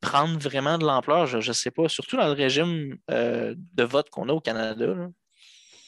[0.00, 4.10] prendre vraiment de l'ampleur, je ne sais pas, surtout dans le régime euh, de vote
[4.10, 4.86] qu'on a au Canada.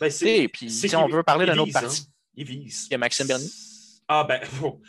[0.01, 0.11] Ben
[0.53, 2.13] puis si on veut parler d'un autre parti, hein.
[2.37, 3.49] il y a Maxime Bernier.
[4.09, 4.81] Ah ben, bon.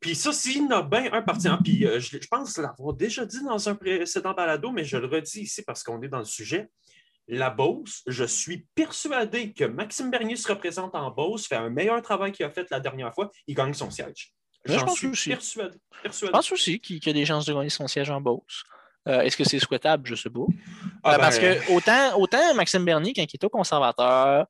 [0.00, 2.94] Puis ça, s'il y en a bien un parti, hein, puis euh, je, pense l'avoir
[2.94, 6.20] déjà dit dans un précédent balado, mais je le redis ici parce qu'on est dans
[6.20, 6.70] le sujet.
[7.28, 12.00] La Beauce, je suis persuadé que Maxime Bernier se représente en Beauce, fait un meilleur
[12.02, 14.32] travail qu'il a fait la dernière fois, il gagne son siège.
[14.64, 15.32] Je pense aussi.
[15.32, 18.64] Je pense aussi qu'il y a des chances de gagner son siège en Beauce.
[19.08, 20.06] Euh, est-ce que c'est souhaitable?
[20.06, 20.40] Je ne sais pas.
[21.02, 24.46] Ah, euh, parce ben, que autant, autant Maxime Bernier, quand il était au conservateur,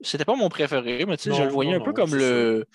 [0.00, 2.66] c'était pas mon préféré, mais je le voyais un peu comme le.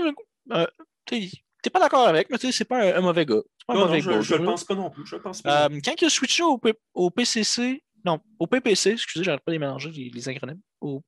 [0.00, 0.66] Euh,
[1.06, 3.42] tu n'es pas d'accord avec, mais c'est pas un, mauvais gars.
[3.66, 5.04] Pas un mauvais je ne le pense pas non plus.
[5.08, 6.60] quand il a switché au,
[6.94, 11.02] au, PCC, non, au PPC, excusez, j'arrête pas de mélanger les, les acronymes, au,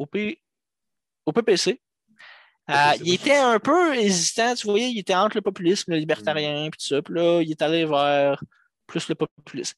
[0.00, 0.42] au, P,
[1.26, 1.80] au PPC,
[2.70, 6.70] euh, il était un peu hésitant, tu voyais, il était entre le populisme, le libertarien,
[6.70, 7.02] puis tout ça.
[7.02, 8.42] Puis là, il est allé vers
[8.86, 9.76] plus le populisme.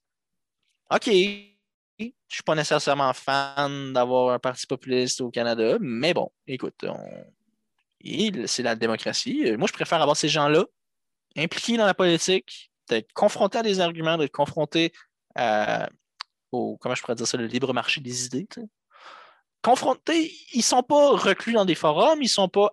[0.90, 6.31] OK, je ne suis pas nécessairement fan d'avoir un parti populiste au Canada, mais bon,
[6.46, 6.85] écoute,
[8.46, 9.53] c'est la démocratie.
[9.59, 10.64] Moi, je préfère avoir ces gens-là
[11.37, 14.92] impliqués dans la politique, d'être confrontés à des arguments, d'être confrontés
[16.53, 18.46] au, comment je pourrais dire ça, le libre marché des idées
[19.66, 22.70] confrontés, ils sont pas reclus dans des forums, ils sont pas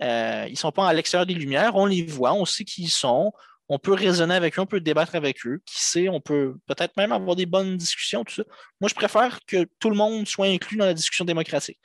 [0.00, 3.32] ils sont pas à l'extérieur des lumières, on les voit, on sait qui ils sont,
[3.68, 6.96] on peut raisonner avec eux, on peut débattre avec eux, qui sait, on peut peut-être
[6.96, 8.42] même avoir des bonnes discussions, tout ça.
[8.80, 11.78] Moi, je préfère que tout le monde soit inclus dans la discussion démocratique.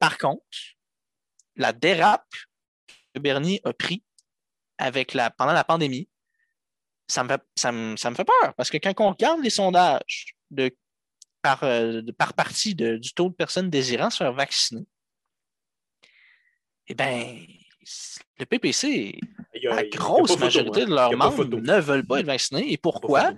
[0.00, 0.42] Par contre,
[1.54, 2.34] la dérape
[3.14, 4.02] que Bernie a pris
[4.76, 6.08] avec la, pendant la pandémie,
[7.06, 10.34] ça me, ça, me, ça me fait peur parce que quand on regarde les sondages
[10.50, 10.74] de
[11.44, 14.86] par, euh, par partie du taux de personnes désirant se faire vacciner,
[16.86, 17.36] eh bien,
[18.38, 19.20] le PPC,
[19.62, 20.86] la grosse majorité hein.
[20.86, 22.72] de leurs membres ne veulent pas être vaccinés.
[22.72, 23.34] Et pourquoi?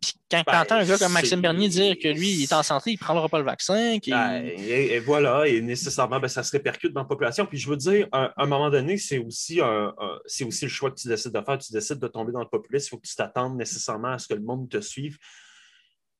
[0.00, 2.62] Puis quand tu entends un gars comme Maxime Bernier dire que lui, il est en
[2.62, 3.98] santé, il ne prendra pas le vaccin.
[4.06, 7.46] Ben, et, voilà, et nécessairement, ben, ça se répercute dans la population.
[7.46, 11.08] Puis je veux dire, à un, moment donné, c'est aussi, aussi le choix que tu
[11.08, 11.58] décides de faire.
[11.58, 14.28] Tu décides de tomber dans le populisme, il faut que tu t'attendes nécessairement à ce
[14.28, 15.18] que le monde te suive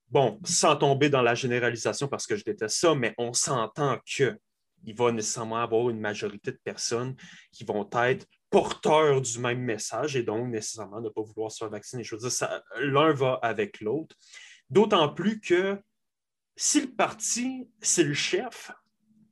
[0.08, 4.38] bon, sans tomber dans la généralisation parce que je déteste ça, mais on s'entend qu'il
[4.94, 7.16] va nécessairement avoir une majorité de personnes
[7.52, 11.70] qui vont être porteurs du même message et donc nécessairement ne pas vouloir se faire
[11.70, 12.04] vacciner.
[12.04, 14.14] Je veux dire, l'un va avec l'autre.
[14.70, 15.78] D'autant plus que
[16.56, 18.70] si le parti, c'est le chef,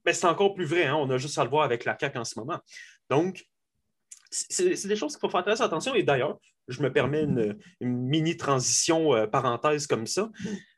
[0.04, 0.84] ben c'est encore plus vrai.
[0.84, 0.96] Hein.
[0.96, 2.60] On a juste à le voir avec la CAQ en ce moment.
[3.08, 3.44] Donc,
[4.30, 5.94] c'est des choses qu'il faut faire très attention.
[5.94, 10.30] Et d'ailleurs, je me permets une, mini transition euh, parenthèse comme ça.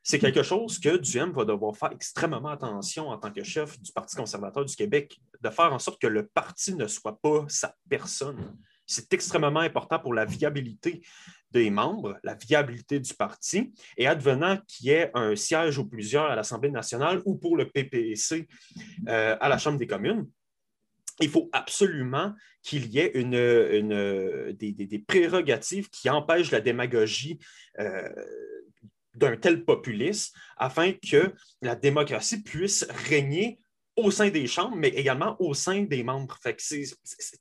[0.03, 3.93] C'est quelque chose que Duhem va devoir faire extrêmement attention en tant que chef du
[3.93, 7.75] Parti conservateur du Québec, de faire en sorte que le parti ne soit pas sa
[7.89, 8.57] personne.
[8.87, 11.03] C'est extrêmement important pour la viabilité
[11.51, 16.27] des membres, la viabilité du parti, et advenant qu'il y ait un siège ou plusieurs
[16.27, 18.47] à l'Assemblée nationale ou pour le PPC
[19.09, 20.27] euh, à la Chambre des communes,
[21.21, 26.61] il faut absolument qu'il y ait une, une- des, des- des prérogatives qui empêchent la
[26.61, 27.39] démagogie
[27.79, 28.09] euh,
[29.15, 33.59] d'un tel populisme afin que la démocratie puisse régner
[33.97, 36.39] au sein des chambres, mais également au sein des membres.
[36.59, 37.41] C'est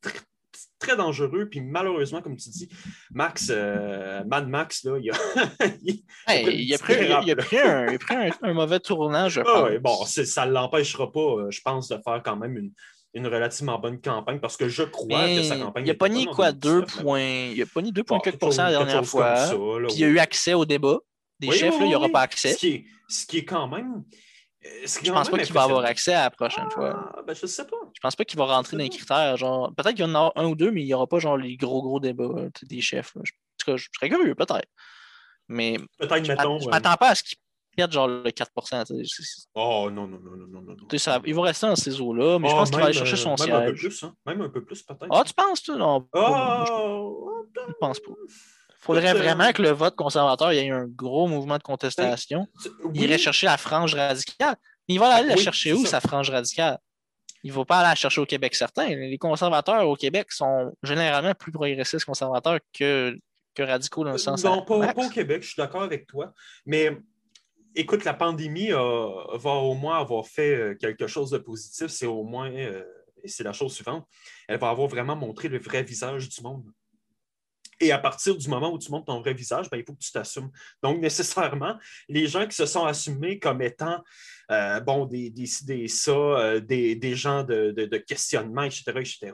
[0.80, 1.50] très, dangereux.
[1.50, 2.70] Puis malheureusement, comme tu dis,
[3.12, 5.16] Max, euh, Mad Max, là, il a,
[5.84, 8.80] il- Hey, il, a pris, il a- pris un, il a pris un- un mauvais
[8.80, 12.36] tournant, je Ah ouais, bon, ça ne l'empêchera pas, euh, je pense, de faire quand
[12.38, 12.72] même une,
[13.16, 15.86] une relativement bonne campagne parce que je crois que sa campagne.
[15.86, 17.52] il a était pogné bonne en quoi, 2019, 2 mais points.
[17.56, 19.36] Il a pogné 2 points quelques pourcents la dernière fois.
[19.36, 20.98] ça, là, Puis il y a eu accès au débat.
[21.40, 22.54] Des Oui, chefs, oui, là, il n'y aura pas accès.
[22.54, 24.04] Ce qui est, ce qui est quand même.
[24.66, 26.70] euh, ce qui est Je quand pense pas qu'il va avoir accès à la prochaine
[26.72, 27.12] fois.
[27.18, 27.76] Ah, ben, je sais pas.
[27.94, 29.36] Je pense pas qu'il va rentrer dans les critères.
[29.38, 31.38] Genre, peut-être qu'il y en a un ou deux, mais il n'y aura pas genre
[31.38, 33.14] les gros gros débats sais, des chefs.
[33.16, 33.22] là.
[33.26, 34.68] Je- En tout cas, je serais curieux, peut-être.
[35.48, 37.38] Mais Peut-être, je je euh, m'attends pas à ce qu'il
[37.76, 38.86] perde genre le 4%.
[38.86, 39.04] tu sais.
[39.06, 40.76] C'est- c'est- Oh, non, non, non, non, non, non.
[40.90, 42.94] tu ça- il va rester dans ces eaux-là, mais je Ah, pense qu'il va aller
[42.94, 43.80] chercher son euh, Même un peu siège.
[43.80, 44.14] plus, hein.
[44.26, 45.08] Même un peu plus, peut-être.
[45.12, 45.76] Ah, tu penses, toi?
[45.76, 47.46] Non, pas- je Oh!
[47.68, 48.12] je pense pas.
[48.80, 52.48] faudrait euh, vraiment que le vote conservateur, il y ait un gros mouvement de contestation.
[52.62, 54.56] Tu- Il irait chercher la frange radicale.
[54.88, 56.00] Il va aller la Oui, chercher où, ça.
[56.00, 56.78] sa frange radicale?
[57.44, 58.88] Il ne va pas aller la chercher au Québec, certains.
[58.88, 63.18] Les conservateurs au Québec sont généralement plus progressistes conservateurs que,
[63.56, 64.44] que radicaux dans le sens.
[64.44, 66.32] Non, pas, pas au Québec, je suis d'accord avec toi.
[66.68, 66.96] Mais
[67.76, 71.88] écoute, la pandémie va au moins avoir fait euh, quelque chose de positif.
[71.88, 72.84] C'est au moins, euh,
[73.26, 74.08] c'est la chose suivante,
[74.48, 76.66] elle va avoir vraiment montré le vrai visage du monde.
[77.82, 80.00] Et à partir du moment où tu montres ton vrai visage, ben, il faut que
[80.00, 80.50] tu t'assumes.
[80.82, 84.02] Donc, nécessairement, les gens qui se sont assumés comme étant
[84.52, 89.34] euh, bon, des, des, des ça, des, des gens de, de- questionnement, etc., etc.,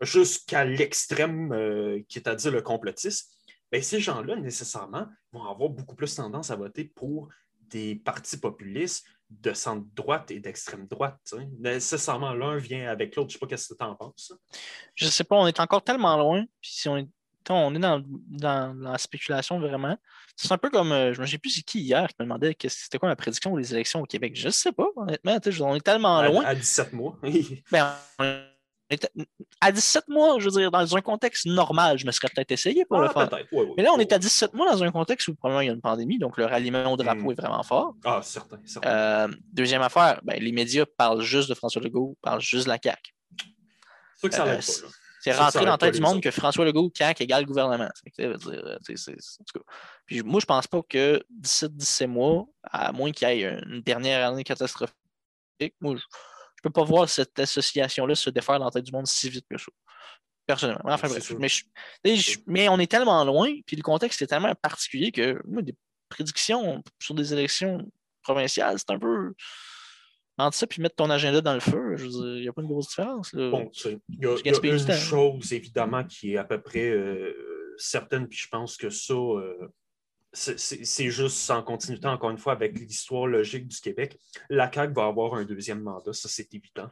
[0.00, 3.28] jusqu'à l'extrême euh, qui est à dire le complotisme,
[3.70, 7.28] ben, ces gens-là, nécessairement, vont avoir beaucoup plus tendance à voter pour
[7.72, 9.04] des partis populistes
[9.40, 11.18] de centre-droite et d'extrême droite.
[11.58, 13.30] Nécessairement, l'un vient avec l'autre.
[13.30, 14.32] Je ne sais pas ce que tu en penses.
[14.94, 16.44] Je sais pas, on est encore tellement loin.
[16.60, 17.08] Puis si on est,
[17.48, 19.96] on est dans, dans la spéculation vraiment.
[20.36, 22.56] C'est un peu comme, euh, je ne sais plus c'est qui hier qui me demandait
[22.68, 24.34] c'était quoi ma prédiction des élections au Québec.
[24.36, 25.38] Je ne sais pas, honnêtement.
[25.60, 26.44] On est tellement loin.
[26.44, 27.18] à 17 mois.
[27.70, 28.24] Ben, on
[29.60, 32.84] à 17 mois, je veux dire, dans un contexte normal, je me serais peut-être essayé
[32.84, 33.28] pour le Ah, faire.
[33.28, 33.48] peut-être.
[33.52, 34.02] Oui, oui, Mais là, on oui.
[34.02, 36.36] est à 17 mois dans un contexte où probablement il y a une pandémie, donc
[36.36, 37.30] le ralliement au drapeau Mm.
[37.32, 37.94] est vraiment fort.
[38.04, 38.58] Ah, certain.
[38.64, 38.88] certain.
[38.90, 42.78] Euh, deuxième affaire, ben, les médias parlent juste de François Legault, parlent juste de la
[42.82, 43.12] CAQ.
[44.16, 44.86] c'est que ça euh, c'est- pas.
[44.88, 44.92] Là.
[45.24, 47.88] C'est Ça, ça rentré dans la tête du monde que François Legault, CAQ égale gouvernement.
[48.18, 48.36] Dire.
[50.06, 53.82] Puis moi, je pense pas que d'ici 17 mois, à moins qu'il y ait une
[53.82, 54.94] dernière année catastrophique,
[55.80, 56.02] moi, je
[56.62, 59.58] peux pas voir cette association-là se défaire dans la tête du monde si vite que
[59.58, 59.66] ça.
[60.46, 60.80] Personnellement.
[60.86, 61.32] Enfin bref.
[61.38, 61.70] Mais, je- tu
[62.04, 65.62] sais, je- mais on est tellement loin, puis le contexte est tellement particulier que moi,
[65.62, 65.74] des
[66.08, 67.90] prédictions sur des élections
[68.22, 69.34] provinciales, c'est un peu.
[70.38, 72.88] Entre ça, puis mettre ton agenda dans le feu, il n'y a pas une grosse
[72.88, 73.32] différence.
[73.34, 73.50] Là.
[73.50, 74.92] Bon, il y a, y une temps.
[74.94, 79.68] chose, évidemment, qui est à peu près euh, certaine, puis je pense que ça, euh,
[80.32, 84.18] c'est- juste en continuité, encore une fois, avec l'histoire logique du Québec.
[84.48, 86.88] La CAQ va avoir un deuxième mandat, ça, c'est évident.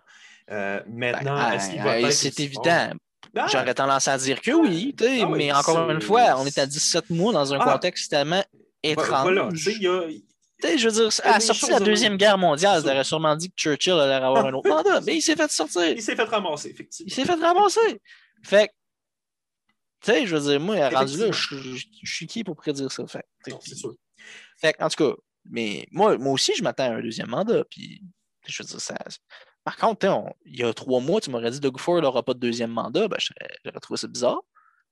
[0.51, 2.91] Euh, maintenant, Ben, est-ce qu'il va c'est évident.
[3.33, 6.59] Ben, J'aurais tendance à dire que oui, Ah oui, mais encore une fois, on est
[6.59, 7.73] à 17 mois dans un Ah.
[7.73, 8.45] contexte tellement
[8.83, 9.23] étrange.
[9.23, 12.83] Voilà, il y a- je veux dire, à la sortie de la Deuxième Guerre mondiale,
[12.83, 12.89] ça.
[12.91, 15.83] t'aurais sûrement dit que Churchill allait avoir un autre mandat, mais il s'est fait sortir.
[15.91, 17.15] il s'est fait ramasser, Il effectivement.
[17.15, 18.03] s'est fait ramasser.
[18.43, 18.73] Fait que,
[20.03, 22.91] tu sais, je veux dire, moi, rendu là, je je- je suis qui pour prédire
[22.91, 23.07] ça?
[23.07, 23.95] Fait, c'est sûr.
[24.59, 27.65] fait en tout cas, mais moi, moi aussi, je m'attends à un deuxième mandat.
[27.71, 28.03] Puis,
[28.47, 28.95] je veux dire, ça.
[29.65, 32.35] Par contre, on- il y a trois mois, tu m'aurais dit Doug Ford n'aura pas
[32.35, 33.09] de deuxième mandat.
[33.09, 33.19] Ben,
[33.65, 34.41] j'aurais trouvé ça bizarre.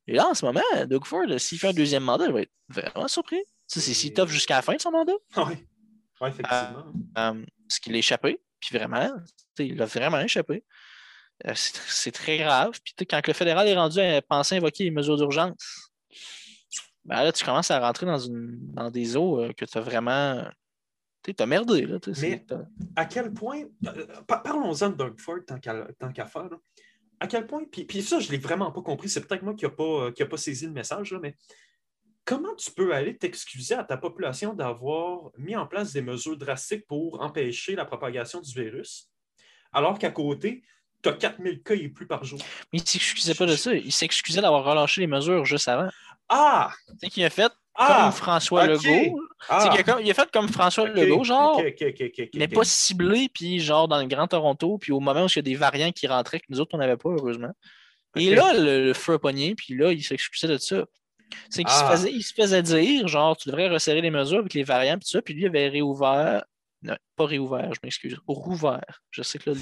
[0.07, 2.53] Et là, en ce moment, Doug Ford, s'il fait un deuxième mandat, je vais être
[2.69, 3.43] vraiment surpris.
[3.45, 5.67] Tu sais, c'est s'il t'offre jusqu'à la fin de son mandat, Oui,
[6.21, 6.87] ouais, effectivement.
[7.19, 8.41] euh, ce qu'il a échappé.
[8.61, 9.11] Puis vraiment,
[9.59, 10.65] il a vraiment échappé.
[11.47, 12.73] Euh, c'est tr- c'est très grave.
[12.83, 15.88] Puis quand le fédéral est rendu à penser invoquer les mesures d'urgence,
[17.09, 19.81] ben là, tu commences à rentrer dans, une, dans des eaux euh, que tu as
[19.81, 20.45] vraiment.
[21.25, 21.85] Tu as merdé.
[21.87, 22.47] Là, Mais-
[22.97, 26.57] à quel point, euh, par- parlons-en de Doug Ford tant qu'à faire, là.
[27.21, 29.55] à quel point, puis, puis ça, je ne l'ai vraiment pas compris, c'est peut-être moi
[29.55, 31.35] qui n'ai pas, euh, qui a pas saisi le message, là, mais
[32.25, 36.87] comment tu peux aller t'excuser à ta population d'avoir mis en place des mesures drastiques
[36.87, 39.11] pour empêcher la propagation du virus,
[39.73, 40.63] alors qu'à côté,
[41.03, 42.39] tu as 4000 cas et plus par jour?
[42.73, 43.73] Mais il s'excusait pas de ça.
[43.75, 45.89] Il s'excusait d'avoir relâché les mesures juste avant.
[46.29, 46.73] Ah!
[47.03, 48.03] Tu qu'il a fait Ah!
[48.05, 48.67] comme François.
[48.67, 49.21] Legault.
[49.49, 49.71] Ah!
[49.73, 52.65] A, comme- il a fait comme François Legault, genre, ok, ok, ok, ok, mais pas
[52.65, 55.55] ciblé, puis genre dans le Grand Toronto, puis au moment où il y a des
[55.55, 57.53] variants qui rentraient que nous autres, on n'avait pas, heureusement.
[58.17, 60.85] Et là, le, le feu a pogné, puis là, il s'excusait de ça.
[61.51, 61.87] C'est qu'il Ah.
[61.87, 64.99] se, faisait, il se faisait dire, genre, tu devrais resserrer les mesures avec les variants,
[64.99, 66.45] puis ça, puis lui, il avait réouvert,
[66.83, 69.03] non, pas réouvert, je m'excuse, rouvert.
[69.11, 69.57] Je sais que là,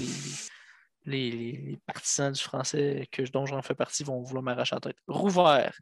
[1.05, 4.79] les, les, les, partisans du français que, dont j'en fais partie vont vouloir m'arracher la
[4.81, 4.97] tête.
[5.07, 5.77] Rouvert,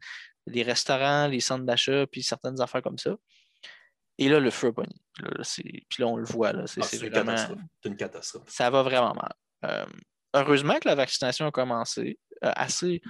[0.46, 3.16] les restaurants, les centres d'achat, puis certaines affaires comme ça.
[4.18, 4.96] Et là, le feu a pogné.
[5.18, 6.52] Puis là, on le voit.
[6.52, 7.36] Là, c'est, ah, vraiment...
[7.84, 8.48] une catastrophe.
[8.48, 9.32] Ça va vraiment mal.
[9.64, 9.86] Euh,
[10.34, 12.18] heureusement que la vaccination a commencé.
[12.44, 13.00] Euh, assez.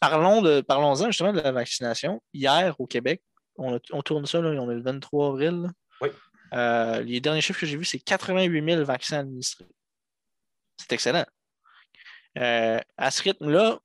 [0.00, 2.22] Parlons de, parlons-en justement de la vaccination.
[2.32, 3.22] Hier, au Québec,
[3.56, 5.70] on, tourne ça, là, on est le 23 avril.
[6.00, 6.08] Oui.
[6.54, 9.66] Euh, les derniers chiffres que j'ai vus, c'est 88 000 vaccins administrés.
[10.76, 11.26] C'est excellent.
[12.36, 13.80] À ce rythme-là,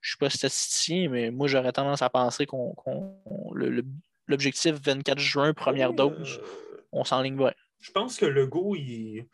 [0.00, 2.74] je ne suis pas statisticien, mais moi, j'aurais tendance à penser qu'on,
[4.26, 6.40] l'objectif 24 juin, première dose,
[6.92, 7.52] on s'enligne bien.
[7.80, 9.26] Je pense que le go, il.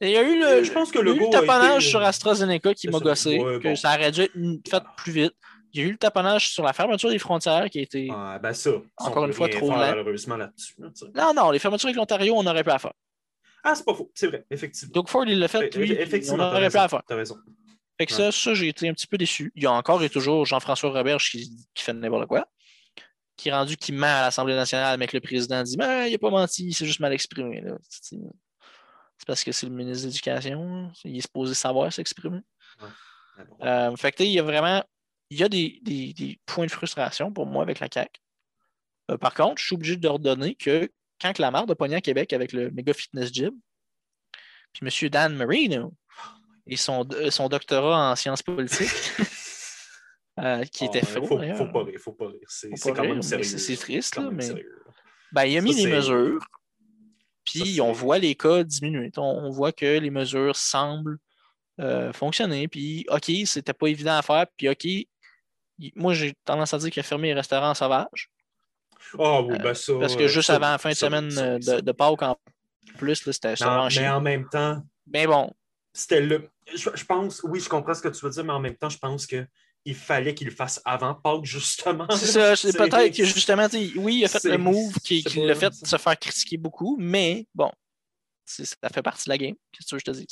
[0.00, 3.38] Il y a eu le, je pense que le, taponnage sur AstraZeneca qui m'a gossé,
[3.60, 4.32] que ça aurait dû être
[4.68, 5.34] fait plus vite.
[5.72, 8.08] Il y a eu le taponnage sur la fermeture des frontières qui a été.
[8.12, 8.70] Ah, ben ça.
[8.98, 9.78] Encore une fois, trop lent.
[9.78, 10.74] malheureusement là-dessus.
[11.16, 12.92] non, non, les fermetures avec l'Ontario, on n'aurait pas à faire.
[13.64, 14.92] Ah, c'est pas faux, c'est vrai, effectivement.
[14.92, 17.02] Donc Ford, il l'a fait, lui, effectivement, on n'aurait pas à faire.
[17.08, 17.36] T'as raison.
[18.04, 19.50] Fait que ça, ça j'ai été un petit peu déçu.
[19.54, 22.46] Il y a encore et toujours Jean-François Roberge qui, qui fait n'importe quoi,
[23.36, 26.12] qui est rendu qui ment à l'Assemblée nationale, mais que le président dit Mais il
[26.12, 27.62] n'a pas menti, il s'est juste mal exprimé.
[27.90, 28.18] C'est
[29.26, 30.92] parce que c'est le ministre de l'Éducation.
[31.04, 32.40] Il est supposé savoir s'exprimer.
[32.82, 33.44] Ouais.
[33.62, 34.84] Euh, fait que il y a vraiment
[35.30, 38.20] il y a des, des, points de frustration pour moi avec la CAQ.
[39.10, 40.90] Euh, par contre, je suis obligé de redonner que
[41.20, 43.52] quand Lamar de pogné à Québec avec le Mega Fitness Gym,
[44.72, 45.08] puis M.
[45.08, 45.94] Dan Marino
[46.66, 48.88] et son, euh, son doctorat en sciences politiques,
[50.40, 51.24] euh, qui était faux.
[51.24, 52.40] Faut, faut pas rire, faut pas rire.
[52.46, 53.44] C'est quand même sérieux.
[53.44, 54.48] C'est triste, là, mais.
[55.32, 56.46] Ben, il a mis des mesures,
[57.44, 59.10] puis on voit les cas diminuer.
[59.16, 61.18] On, voit que les mesures semblent
[62.12, 64.86] fonctionner, puis OK, c'était pas évident à faire, puis OK,
[65.96, 68.30] moi, j'ai tendance à dire qu'il a fermé les restaurants sauvages.
[69.18, 69.92] Ah oui, ben ça.
[69.98, 72.36] Parce que juste avant la fin de semaine de, de, Pâques, en
[72.96, 73.54] plus, c'était.
[73.96, 74.82] Mais en même temps.
[75.06, 75.52] Mais bon.
[75.94, 76.50] C'était le.
[76.74, 78.98] Je, pense, oui, je comprends ce que tu veux dire, mais en même temps, je
[78.98, 79.46] pense que
[79.86, 82.06] il fallait qu'il le fasse avant Pâques, justement.
[82.10, 85.54] C'est ça, c'est peut-être que justement, oui, il a fait le move qui, qui l'a
[85.54, 87.70] fait se faire critiquer beaucoup, mais bon,
[88.44, 89.54] ça fait partie de la game.
[89.72, 90.26] Qu'est-ce que je te dis?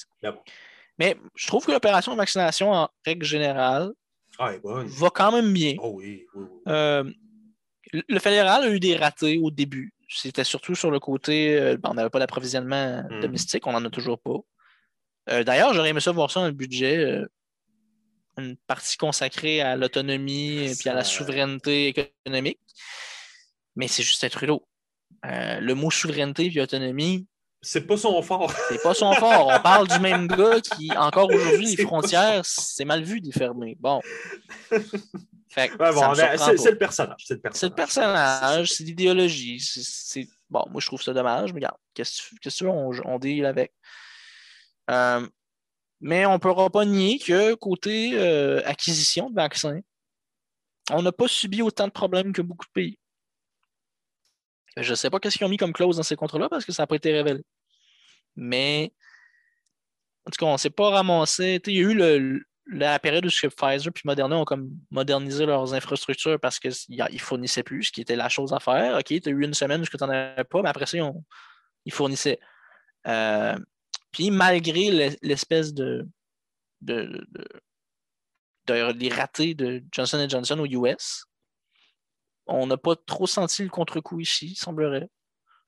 [0.98, 3.92] Mais je trouve que l'opération de vaccination, en règle générale,
[4.38, 5.76] ah, va quand même bien.
[5.78, 6.26] Oh oui,
[6.68, 7.04] euh,
[7.92, 9.92] le fédéral a eu des ratés au début.
[10.08, 13.20] C'était surtout sur le côté, euh, on n'avait pas d'approvisionnement hmm.
[13.20, 14.38] domestique, on n'en a toujours pas.
[15.30, 17.20] Euh, d'ailleurs, j'aurais aimé ça voir ça dans le budget,
[18.38, 22.60] une partie consacrée à l'autonomie et puis à la souveraineté économique.
[23.76, 24.66] Mais c'est juste être Trudeau.
[25.22, 27.26] le mot souveraineté et autonomie,
[27.64, 28.52] c'est pas son fort.
[28.68, 29.46] c'est pas son fort.
[29.46, 33.76] On parle du même gars qui, encore aujourd'hui, les frontières, c'est mal vu d'y fermer.
[33.78, 34.00] Bon.
[34.68, 37.24] c'est le personnage.
[37.24, 39.64] C'est le personnage, c'est l'idéologie.
[40.50, 43.46] Bon, moi, je trouve ça dommage, mais regarde, qu'est-ce que tu veux, on, on deal
[43.46, 43.72] avec.
[44.90, 45.26] Euh,
[46.00, 49.80] mais on ne pourra pas nier que côté euh, acquisition de vaccins,
[50.90, 52.98] on n'a pas subi autant de problèmes que beaucoup de pays.
[54.76, 56.72] Je ne sais pas qu'est-ce qu'ils ont mis comme clause dans ces contrats-là parce que
[56.72, 57.44] ça n'a pas été révélé.
[58.36, 58.92] Mais,
[60.26, 61.60] en tout cas, on ne s'est pas ramassé.
[61.66, 66.40] Il y a eu la période où Pfizer et Moderna ont comme modernisé leurs infrastructures
[66.40, 68.96] parce qu'ils ne fournissaient plus, ce qui était la chose à faire.
[68.96, 70.96] OK, tu as eu une semaine où tu n'en avais pas, mais après ça,
[71.84, 72.40] ils, fournissaient.
[73.06, 73.58] Euh,
[74.12, 76.06] puis malgré l'espèce de,
[76.82, 77.26] de,
[78.66, 81.24] de, les ratés de Johnson Johnson aux US,
[82.46, 85.08] on n'a pas trop senti le contre-coup ici, semblerait.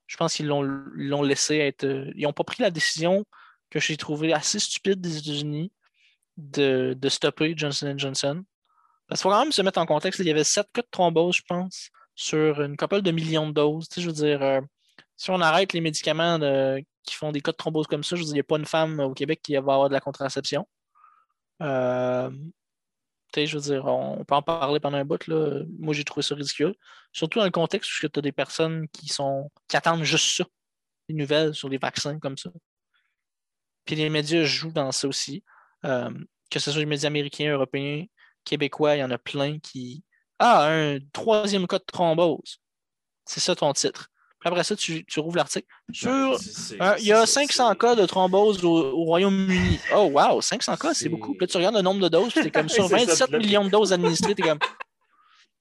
[0.07, 1.85] Je pense qu'ils l'ont laissé être.
[1.85, 3.25] Euh, ils n'ont pas pris la décision
[3.71, 5.71] que j'ai trouvée assez stupide des États-Unis
[6.37, 8.43] de, stopper Johnson Johnson.
[9.07, 10.19] Parce qu'il faut quand même se mettre en contexte.
[10.19, 13.53] Il y avait sept cas de thrombose, je pense, sur une couple de millions de
[13.53, 13.87] doses.
[13.97, 14.61] je veux dire, euh,
[15.15, 16.37] si on arrête les médicaments
[17.05, 18.57] qui font des cas de thrombose comme ça, je veux dire, il n'y a pas
[18.57, 20.67] une femme au Québec qui va avoir de la contraception.
[21.61, 22.29] Euh,
[23.35, 25.27] je veux dire, on peut en parler pendant un bout.
[25.27, 25.63] Là.
[25.77, 26.73] Moi, j'ai trouvé ça ridicule.
[27.11, 30.45] Surtout dans le contexte où tu as des personnes qui sont qui attendent juste ça,
[31.09, 32.49] des nouvelles sur les vaccins comme ça.
[33.83, 35.43] Puis les médias jouent dans ça aussi.
[35.85, 36.09] Euh,
[36.49, 38.05] que ce soit les médias américains, européens,
[38.45, 40.03] québécois, il y en a plein qui.
[40.39, 42.61] Ah, un troisième cas de thrombose.
[43.25, 44.09] C'est ça ton titre
[44.45, 45.67] après ça, tu, tu rouvres l'article.
[45.91, 46.37] Sur,
[46.99, 49.79] il y a 500 cas de thrombose au, Royaume-Uni.
[49.95, 51.31] Oh, wow, 500 cas, c'est beaucoup.
[51.31, 53.91] Puis là, tu regardes le nombre de doses, c'est comme sur 27 millions de doses
[53.91, 54.59] administrées, t'es comme.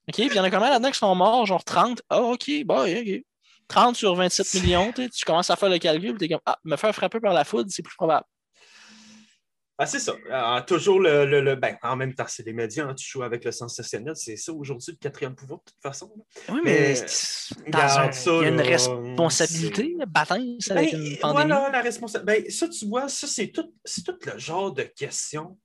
[0.07, 2.03] OK, puis il y en a combien là-dedans qui sont morts, genre 30.
[2.11, 3.25] Ah, oh, OK, bon, OK.
[3.69, 6.77] 30 sur 27 millions, tu commences à faire le calcul, tu es comme, ah, me
[6.77, 8.27] faire frapper par la foudre, c'est plus probable.
[9.77, 10.15] Ah, c'est ça.
[10.31, 13.25] Ah, toujours le, le, le- ben, en même temps, c'est les médias, hein, tu joues
[13.25, 16.13] avec le sensationnel, c'est ça aujourd'hui le quatrième pouvoir de toute façon.
[16.17, 16.55] là.
[16.55, 20.75] Oui, mais, Mais, c'est- dans regarde un- ça, il y a une responsabilité, bataille, ça,
[20.75, 21.49] Ben, une pandémie.
[21.49, 22.43] voilà la responsabilité.
[22.43, 23.73] Ben, ça, tu vois, ça, c'est tout,
[24.05, 25.59] tout le genre de questions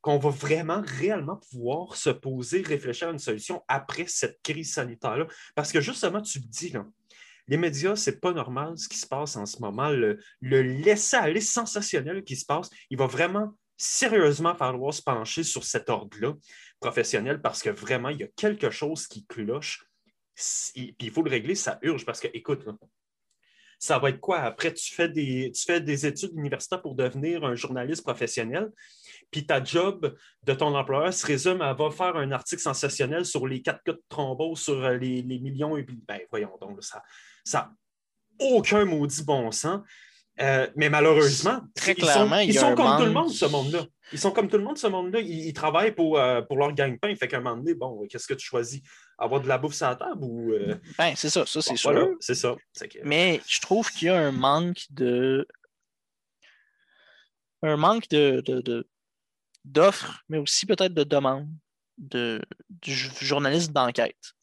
[0.00, 5.26] qu'on va vraiment, réellement pouvoir se poser, réfléchir à une solution après cette crise sanitaire-là.
[5.54, 6.86] Parce que justement, tu le dis, là,
[7.48, 9.90] les médias, c'est pas normal ce qui se passe en ce moment.
[9.90, 15.64] Le, le laisser-aller sensationnel qui se passe, il va vraiment sérieusement falloir se pencher sur
[15.64, 16.34] cet ordre-là
[16.80, 19.84] professionnel parce que vraiment, il y a quelque chose qui cloche.
[20.34, 22.66] Puis il faut le régler, ça urge parce que, écoute,
[23.78, 24.40] ça va être quoi?
[24.40, 28.70] Après, tu fais des, tu fais des études universitaires pour devenir un journaliste professionnel,
[29.30, 33.46] puis ta job de ton employeur se résume à va faire un article sensationnel sur
[33.46, 35.76] les quatre cas de thrombose, sur euh, les, les millions.
[35.76, 37.02] Et puis, ben, voyons donc, ça
[37.54, 37.72] n'a
[38.38, 39.80] aucun maudit bon sens.
[40.38, 43.86] Euh, mais malheureusement, Très ils clairement, sont, ils comme tout le monde, ce monde-là.
[44.12, 45.20] Ils sont comme tout le monde, ce monde-là.
[45.20, 47.14] Ils, ils travaillent pour, euh, pour leur gagne-pain.
[47.16, 48.82] Fait qu'à un moment donné, bon, qu'est-ce que tu choisis?
[49.18, 50.52] Avoir de la bouffe sur la table ou.
[50.52, 51.90] euh, Ben, c'est ça, ça, c'est bon, sûr.
[51.92, 52.54] voilà, c'est ça.
[52.78, 55.48] Que- Mais je trouve qu'il y a un manque de.
[57.62, 58.88] Un manque de, de- de-
[59.64, 61.48] d'offres, mais aussi peut-être de demandes
[61.98, 64.34] de, du journaliste d'enquête.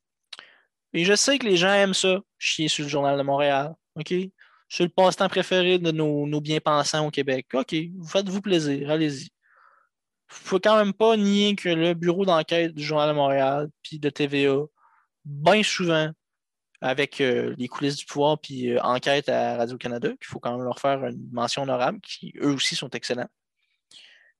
[0.93, 3.73] Et je sais que les gens aiment ça, chier sur le Journal de Montréal.
[3.95, 4.13] OK?
[4.69, 7.47] C'est le passe-temps préféré de nos, bien-pensants au Québec.
[7.53, 9.29] OK, vous faites-vous plaisir, allez-y.
[10.27, 14.09] Faut quand même pas nier que le bureau d'enquête du Journal de Montréal puis de
[14.09, 14.61] TVA,
[15.25, 16.11] bien souvent,
[16.81, 20.65] avec euh, les coulisses du pouvoir puis euh, enquête à Radio-Canada, qu'il faut quand même
[20.65, 23.29] leur faire une mention honorable, qui eux aussi sont excellents.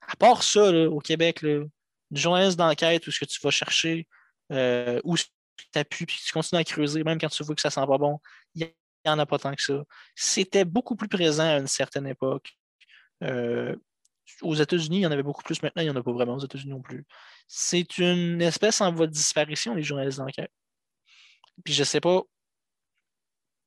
[0.08, 1.64] À part ça, là, au Québec, là,
[2.12, 4.08] une journaliste d'enquête où ce que tu vas chercher,
[4.52, 5.00] euh,
[5.72, 7.98] tu appuies puis tu continues à creuser, même quand tu vois que ça sent pas
[7.98, 8.20] bon,
[8.56, 8.66] il
[9.06, 9.84] n'y en a pas tant que ça.
[10.16, 12.54] C'était beaucoup plus présent à une certaine époque.
[13.24, 13.76] Euh,
[14.42, 15.62] aux États-Unis, il y en avait beaucoup plus.
[15.62, 17.06] Maintenant, il n'y en a pas vraiment aux États-Unis non plus.
[17.48, 20.52] C'est une espèce en voie de disparition, les journalistes d'enquête.
[21.64, 22.22] Puis je ne sais pas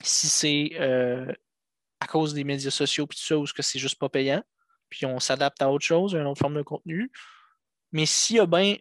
[0.03, 1.33] si c'est euh,
[2.01, 4.43] à cause des médias sociaux puis tout ça, ou est-ce que c'est juste pas payant,
[4.89, 7.11] puis on s'adapte à autre chose, à une autre forme de contenu.
[7.93, 8.77] Mais s'il y a bien.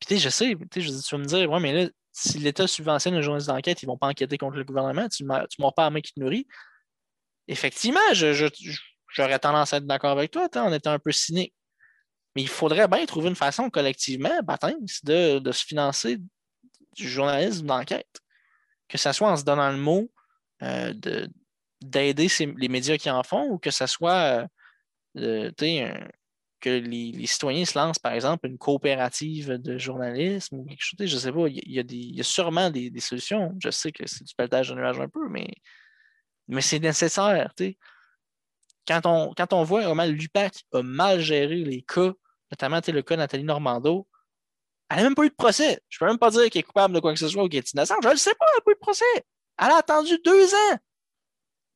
[0.00, 3.22] Puis je sais, je tu vas me dire, ouais, mais là, si l'État subventionne les
[3.22, 5.86] journalistes d'enquête, ils ne vont pas enquêter contre le gouvernement, tu ne mords pas à
[5.86, 6.46] la main qui te nourrit.
[7.48, 11.54] Effectivement, j'aurais tendance à être d'accord avec toi, en étant un peu cynique.
[12.34, 16.18] Mais il faudrait bien trouver une façon collectivement, baptême, de, de se financer
[16.96, 18.20] du journalisme d'enquête.
[18.88, 20.10] Que ce soit en se donnant le mot
[20.62, 21.28] euh, de,
[21.82, 24.46] d'aider les médias qui en font ou que ce soit
[25.16, 26.08] euh, sais, un-
[26.62, 31.06] que les, citoyens se lancent, par exemple, une coopérative de journalisme ou quelque chose.
[31.06, 33.54] Je ne sais pas, il y, a- sûrement des, solutions.
[33.62, 35.48] Je sais que c'est du pelletage de nuages un peu, mais,
[36.60, 37.52] c'est nécessaire.
[38.86, 42.12] Quand on, voit comment l'UPAC a mal géré les cas,
[42.50, 44.06] notamment le cas Nathalie Normando,
[44.88, 45.80] elle n'a même pas eu de procès.
[45.88, 47.60] Je peux même pas dire qu'elle est coupable de quoi que ce soit ou qu'elle
[47.60, 47.98] est innocente.
[48.02, 49.24] Je ne sais pas, elle n'a pas eu de procès.
[49.58, 50.78] Elle a attendu deux ans.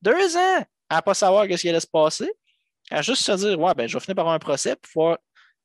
[0.02, 2.30] Deux ans à ne pas savoir ce qui allait se passer.
[2.90, 5.18] À juste se dire, ouais, ben, je vais finir par avoir un procès pour pouvoir,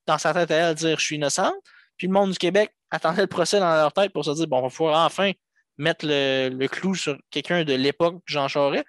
[0.06, 1.54] dans sa tête à elle, dire je suis innocente.
[1.96, 4.58] Puis le monde du Québec attendait le procès dans leur tête pour se dire, bon,
[4.58, 5.32] on va pouvoir enfin
[5.78, 8.84] mettre le, le clou sur quelqu'un de l'époque, Jean Charest.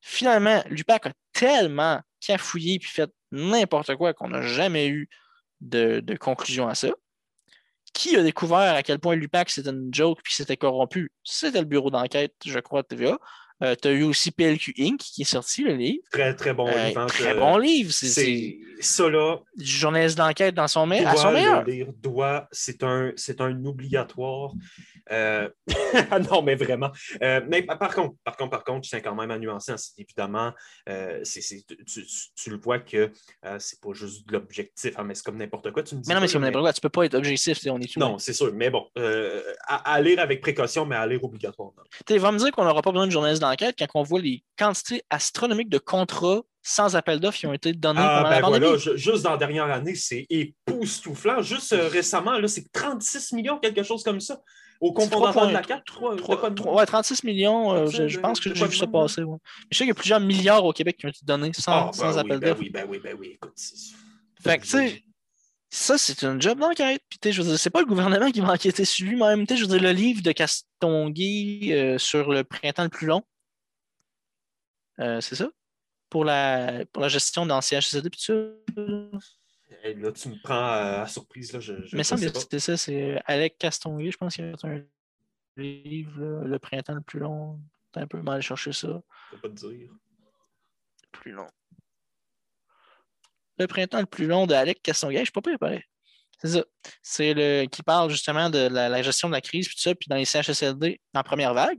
[0.00, 5.08] Finalement, l'UPAC a tellement cafouillé puis fait n'importe quoi qu'on n'a jamais eu
[5.60, 6.88] de, de conclusion à ça.
[7.92, 11.12] Qui a découvert à quel point l'UPAC c'était une joke puis c'était corrompu?
[11.24, 13.18] C'était le bureau d'enquête, je crois, de TVA.
[13.62, 14.98] Euh, tu as eu aussi PLQ Inc.
[14.98, 16.02] qui est sorti, le livre.
[16.10, 17.00] Très, très bon Euh, livre.
[17.00, 17.92] hein, très bon livre.
[17.92, 21.62] C'est- ça là, du journaliste d'enquête dans son me- à son meilleur.
[21.64, 24.50] le lire, doit, c'est un, c'est un obligatoire.
[25.12, 25.48] Euh,
[26.32, 26.90] non, mais vraiment.
[27.20, 29.70] Mais par contre, par contre, par contre, je tiens quand même à nuancer.
[29.72, 30.52] hein, évidemment,
[30.86, 31.40] tu,
[31.86, 33.10] tu- tu le vois que
[33.58, 35.82] c'est pas juste de l'objectif, hein, mais c'est comme n'importe quoi.
[35.84, 36.72] Tu me dis Mais non, mais c'est comme n'importe quoi.
[36.72, 37.58] Tu peux pas être objectif.
[37.58, 37.96] sais, On est.
[37.96, 38.52] Non, c'est sûr.
[38.52, 41.74] Mais bon, à, à lire avec précaution, mais à lire obligatoirement.
[42.06, 44.20] Tu sais, va me dire qu'on n'aura pas besoin de journaliste d'enquête quand on voit
[44.20, 48.34] les quantités astronomiques de contrats sans appel d'offres qui ont été donnés Ah, pendant ben
[48.36, 48.64] la pandémie.
[48.66, 51.42] voilà, ju- juste dans la dernière année, c'est époustouflant.
[51.42, 54.40] Juste euh, récemment, c'est 36 millions, quelque chose comme ça.
[54.80, 58.40] Au confondant de la 3,3, 4, 3, Trois- trois- ouais, 36 millions, euh, je, pense
[58.40, 59.22] que j'ai vu ça passer.
[59.22, 59.36] ouais.
[59.70, 61.84] Je sais qu'il y a plusieurs milliards au Québec qui ont été donnés sans, Ah,
[61.86, 62.60] ben sans oui, appel ben d'offres.
[62.62, 63.52] oui, ben oui, ben oui, écoute.
[64.42, 65.02] Fait que, tu sais,
[65.70, 67.00] ça, c'est un job d'enquête.
[67.08, 69.46] Puis, je veux c'est pas le gouvernement qui va enquêter sur lui-même.
[69.46, 73.06] Tu sais, je veux dire, le livre de Castonguay euh, sur le printemps le plus
[73.06, 73.22] long,
[75.00, 75.50] euh, c'est ça?
[76.08, 79.82] Pour la, pour la gestion dans CHCD, puis tout ça.
[79.82, 81.52] Hey, là, tu me prends à, à surprise.
[81.52, 84.68] Là, je, je, Mais ça, c'était ça, c'est Alec Castonguay, je pense qu'il y a
[84.68, 84.82] un
[85.56, 87.60] livre, là, Le printemps le plus long.
[87.92, 89.02] T'as un peu mal chercher ça.
[89.30, 89.90] Je peux pas te dire.
[91.10, 91.48] Plus long.
[93.58, 95.18] Le printemps le plus long de Alec Castonguay.
[95.18, 95.84] Je suis pas préparé.
[96.38, 96.64] C'est ça.
[97.02, 100.08] C'est le qui parle justement de la, gestion de la crise, puis tout ça, puis
[100.08, 101.78] dans les CHSLD en première vague.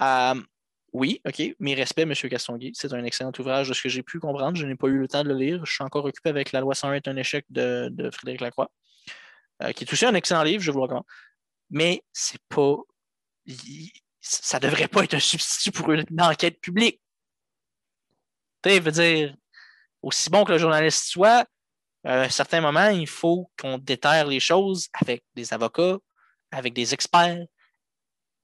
[0.00, 0.42] Euh,
[0.92, 1.42] oui, OK.
[1.58, 2.14] Mes respects, M.
[2.14, 2.72] Castonguay.
[2.74, 4.56] C'est un excellent ouvrage de ce que j'ai pu comprendre.
[4.56, 5.64] Je n'ai pas eu le temps de le lire.
[5.64, 8.70] Je suis encore occupé avec La loi 101 est un échec de, Frédéric Lacroix,
[9.62, 11.04] euh, qui est aussi un excellent livre, je vous le recommande.
[11.70, 12.76] Mais c'est pas.
[14.20, 17.00] Ça devrait pas être un substitut pour une enquête publique.
[18.62, 19.34] Tu veux dire,
[20.02, 21.46] aussi bon que le journaliste soit,
[22.04, 25.98] à un certain moment, il faut qu'on déterre les choses avec des avocats,
[26.50, 27.46] avec des experts.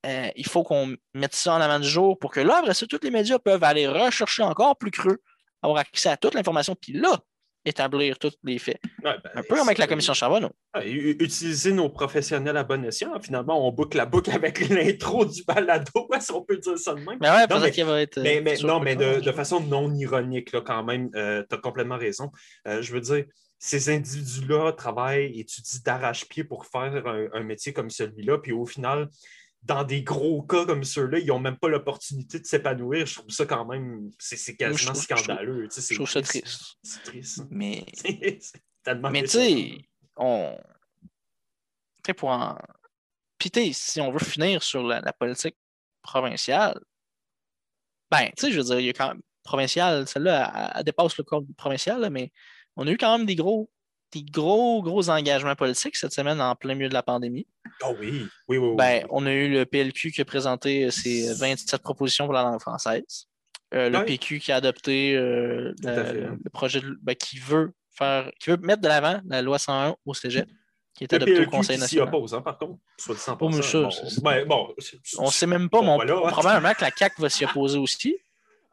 [0.06, 2.86] Euh, il faut qu'on mette ça en avant du jour pour que là, après ça,
[2.86, 5.18] tous les médias peuvent aller rechercher encore plus creux,
[5.62, 7.18] avoir accès à toute l'information, puis là,
[7.64, 8.80] établir tous les faits.
[9.02, 10.50] Ben, un peu comme avec la commission Charbonneau.
[10.84, 13.18] utiliser nos professionnels à bon escient.
[13.20, 17.00] Finalement, on boucle la boucle avec l'intro du balado, si on peut dire ça de
[17.00, 17.18] même.
[17.20, 20.82] Mais ouais, non, mais, va être, mais, non, mais de, façon non ironique, là, quand
[20.84, 22.30] même, euh, tu as complètement raison.
[22.66, 23.24] Euh, je veux dire,
[23.58, 29.08] ces individus-là travaillent, étudient d'arrache-pied pour faire un, métier comme celui-là, puis au final,
[29.68, 33.04] dans des gros cas comme ceux-là, ils n'ont même pas l'opportunité de s'épanouir.
[33.04, 35.68] Je trouve ça quand même, c'est quasiment scandaleux.
[35.70, 36.78] Je trouve, ça triste.
[36.82, 37.42] C'est triste.
[37.50, 37.84] Mais,
[39.12, 39.78] mais tu sais,
[40.16, 40.58] on.
[42.16, 42.58] pour en.
[43.36, 45.56] Puis, si on veut finir sur la, politique
[46.00, 46.80] provinciale,
[48.10, 49.22] ben, tu sais, je veux dire, il y a quand même.
[49.44, 52.32] Provinciale, celle-là, elle, dépasse le corps provincial, mais
[52.76, 53.70] on a eu quand même des gros,
[54.12, 57.46] des gros, gros engagements politiques cette semaine en plein milieu de la pandémie.
[57.84, 58.76] Oh oui, oui, oui.
[58.76, 62.60] Ben, on a eu le PLQ qui a présenté ses 27 propositions pour la langue
[62.60, 63.28] française.
[63.74, 68.56] Euh, le PQ qui a adopté euh, le, projet ben, qui veut faire, qui veut
[68.56, 70.48] mettre de l'avant la loi 101 au cégep,
[70.94, 72.08] qui est adopté au Conseil national.
[72.08, 74.74] oppose, hein, par contre, soit dit bon, bon,
[75.18, 76.30] on ne sait même pas, mais hein.
[76.30, 78.16] probablement que la CAQ va s'y opposer aussi.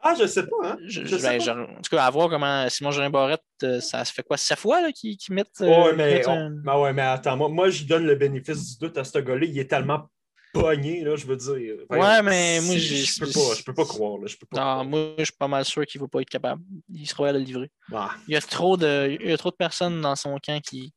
[0.08, 0.56] Ah, je sais pas.
[0.64, 0.78] Hein?
[1.24, 4.38] Ben, en tout cas, à voir comment Simon Jean Barrette, euh, ça se fait quoi,
[4.38, 5.62] sept fois qu'ils mettent.
[5.62, 9.04] Euh, mais, ben ouais, mais attends, moi, moi je donne le bénéfice du doute à
[9.04, 9.46] ce gars-là.
[9.46, 10.08] Il est tellement
[10.54, 11.78] pogné, là, je veux dire.
[11.90, 14.20] ouais, mais moi, je, je peux pas, je peux pas croire.
[14.20, 16.22] Là, je peux pas non, moi, je suis pas mal sûr qu'il ne va pas
[16.22, 16.62] être capable.
[16.94, 17.72] Il sera à le livrer.
[17.92, 18.12] Ah.
[18.28, 20.94] Il, y a trop de, il y a trop de personnes dans son camp qui,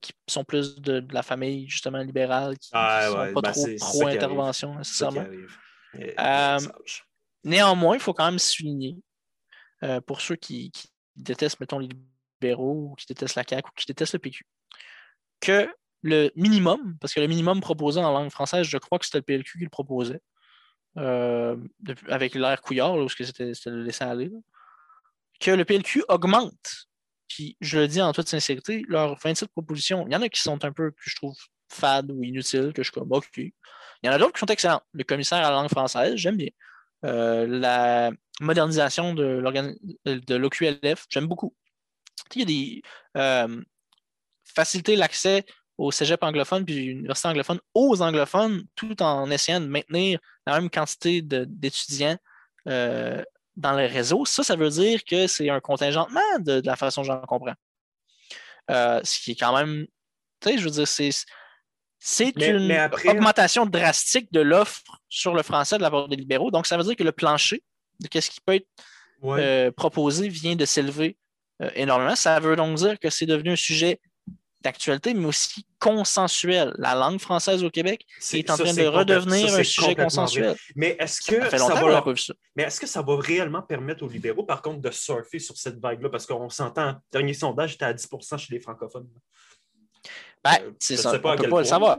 [0.00, 3.52] qui sont plus de, de la famille, justement, libérale, qui, ah, sont ouais, pas ben,
[3.52, 5.26] trop pro-intervention, nécessairement.
[7.44, 8.96] Néanmoins, il faut quand même souligner,
[9.82, 10.72] euh, pour ceux qui,
[11.16, 11.88] détestent, mettons, les
[12.40, 14.46] libéraux, ou qui détestent la CAQ, ou qui détestent le PQ,
[15.40, 15.68] que
[16.02, 19.22] le minimum, parce que le minimum proposé en langue française, je crois que c'était le
[19.22, 20.20] PLQ qui le proposait,
[20.96, 21.56] euh,
[22.08, 24.30] avec l'air couillard, là, c'était le laisser aller,
[25.40, 26.86] que le PLQ augmente.
[27.28, 30.40] Puis, je le dis en toute sincérité, leurs 27 propositions, il y en a qui
[30.40, 31.36] sont un peu, que je trouve,
[31.68, 33.26] fades ou inutiles, que je suis comme, OK.
[33.36, 33.52] Il
[34.04, 34.82] y en a d'autres qui sont excellents.
[34.92, 36.50] Le commissaire à la langue française, j'aime bien.
[37.04, 41.54] Euh, la modernisation de l'OQLF, j'aime beaucoup.
[42.34, 42.82] Il y a des
[43.16, 43.62] euh,
[44.44, 45.44] faciliter l'accès
[45.76, 50.70] au cégep anglophone puis l'université anglophone aux anglophones tout en essayant de maintenir la même
[50.70, 52.16] quantité d'étudiants
[52.68, 53.22] euh,
[53.56, 54.24] dans le réseau.
[54.24, 57.54] Ça, ça veut dire que c'est un contingentement de, de, la façon dont j'en comprends.
[58.68, 59.86] ce qui est quand même,
[60.40, 61.10] tu sais, je veux dire, c'est
[62.06, 62.70] c'est une
[63.06, 66.50] augmentation drastique de l'offre sur le français de la part des libéraux.
[66.50, 67.62] Donc, ça veut dire que le plancher
[67.98, 68.68] de ce qui peut être
[69.24, 71.16] euh, proposé vient de s'élever
[71.62, 72.14] euh, énormément.
[72.14, 74.02] Ça veut donc dire que c'est devenu un sujet
[74.60, 76.74] d'actualité, mais aussi consensuel.
[76.76, 80.56] La langue française au Québec est, en train de redevenir un sujet consensuel.
[80.76, 82.04] Mais est-ce que ça, va
[82.54, 85.78] Mais est-ce que ça va réellement permettre aux libéraux, par contre, de surfer sur cette
[85.78, 86.10] vague-là?
[86.10, 89.08] Parce qu'on s'entend, dernier sondage était à 10% chez les francophones.
[90.44, 91.10] Ben, euh, c'est ça.
[91.10, 91.98] on ne peut pas le savoir.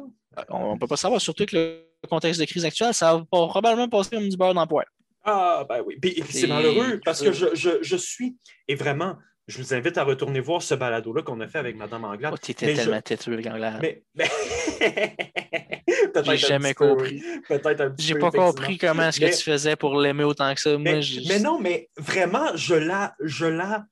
[0.49, 3.89] On ne peut pas savoir, surtout que le contexte de crise actuelle, ça va probablement
[3.89, 4.83] passer comme du beurre d'emploi.
[5.23, 5.97] Ah, ben oui.
[5.99, 8.37] Puis, c'est malheureux parce que je, je, je, suis,
[8.67, 9.15] et vraiment,
[9.47, 12.33] je vous invite à retourner voir ce balado-là qu'on a fait avec Mme Anglade.
[12.33, 13.79] Oh, étais tellement têtu, Anglade.
[13.81, 14.29] Mais, mais...
[16.23, 17.21] J'ai jamais compris.
[17.47, 20.77] Peut-être J'ai pas compris comment est-ce que tu faisais pour l'aimer autant que ça.
[20.77, 23.85] Mais, mais, non, mais vraiment, je la, je la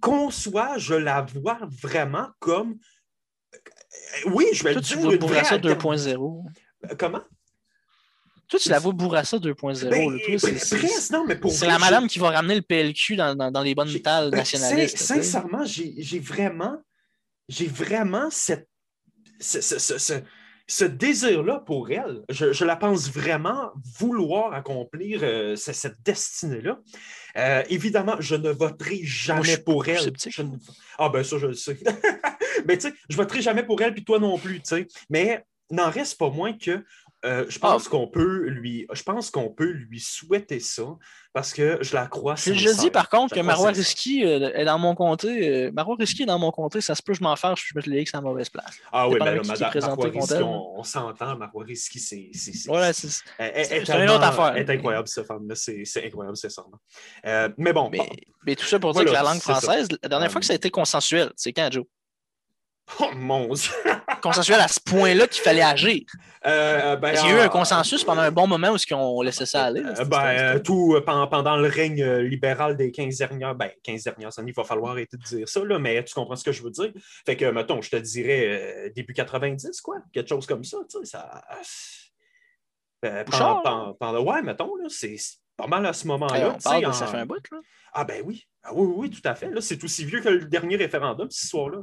[0.00, 2.74] conçois, je la vois vraiment comme euh,
[4.26, 4.96] oui, je vais Toi, le dire.
[4.96, 6.44] Tu vois Bourassa 2.0.
[6.98, 7.22] Comment?
[8.48, 9.90] Toi, tu la vois Bourassa 2.0.
[11.26, 14.30] Ben, c'est la madame qui va ramener le PLQ dans, dans, dans les bonnes tales
[14.30, 14.98] ben, nationalistes.
[14.98, 16.76] Sincèrement, j'ai vraiment,
[17.48, 18.68] j'ai vraiment cette,
[19.40, 20.14] ce, ce, ce,
[20.70, 22.22] ce désir-là pour elle.
[22.28, 26.78] Je, je, la pense vraiment vouloir accomplir euh, cette destinée-là.
[27.36, 29.98] Euh, évidemment, je ne voterai jamais pour elle.
[29.98, 30.42] Je
[30.96, 31.76] Ah ben ça, je le sais.
[32.66, 34.86] mais tu sais, je voterai jamais pour elle, puis toi non plus, tu sais.
[35.08, 36.84] Mais n'en reste pas moins que
[37.24, 40.96] euh, je pense qu'on peut lui, je pense qu'on peut lui souhaiter ça
[41.32, 42.34] parce que je la crois.
[42.34, 45.66] Je, je dis par contre que Marois Risky euh, est dans mon comté.
[45.66, 47.82] Euh, Marois Risky est dans mon comté, ça se peut je m'en fasse, je mets
[47.86, 48.78] le X à la mauvaise place.
[48.90, 51.36] Ah oui, mais Marois Risky, on, on s'entend.
[51.36, 52.30] Marois Risky, c'est.
[52.66, 53.08] Voilà, c'est
[53.38, 54.54] une autre affaire.
[54.56, 55.54] Elle est incroyable, cette femme-là.
[55.54, 56.64] C'est incroyable, c'est ça.
[57.26, 57.90] Euh, mais bon.
[57.90, 58.08] Mais,
[58.46, 60.56] mais, tout ça pour dire que la langue française, la dernière fois que ça a
[60.56, 61.84] été consensuel, c'est quand, Joe?
[62.98, 63.72] Oh mon Dieu!
[64.20, 66.02] consensuel à ce point-là qu'il fallait agir.
[66.46, 69.46] Euh, ben, il y a eu un consensus pendant un bon moment où on laissait
[69.46, 69.82] ça aller.
[69.82, 74.50] Euh, ben, tout euh, pendant, le règne libéral des 15 dernières, ben, 15 dernières années,
[74.50, 76.70] il va falloir arrêter de dire ça, là, mais tu comprends ce que je veux
[76.70, 76.92] dire?
[77.26, 81.04] Fait que, mettons, je te dirais début 90, quoi, quelque chose comme ça, tu sais,
[81.04, 81.42] ça.
[83.26, 85.16] pendant, pendant, ouais, mettons, là, c'est
[85.56, 86.56] pas mal à ce moment-là.
[86.58, 87.58] Ça fait un bout, là.
[87.92, 88.46] Ah ben oui.
[88.62, 89.50] Ah, oui, oui, tout à fait.
[89.60, 91.82] C'est aussi vieux que le dernier référendum, ce soir-là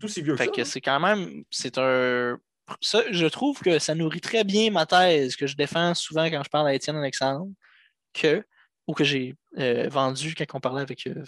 [0.00, 1.44] tout si vieux que, c'est quand même.
[1.50, 2.38] C'est un.
[2.80, 6.42] Ça, je trouve que ça nourrit très bien ma thèse que je défends souvent quand
[6.44, 7.50] je parle à Étienne Alexandre,
[8.12, 8.44] que,
[8.86, 11.24] ou que j'ai euh, vendu quand on parlait avec euh,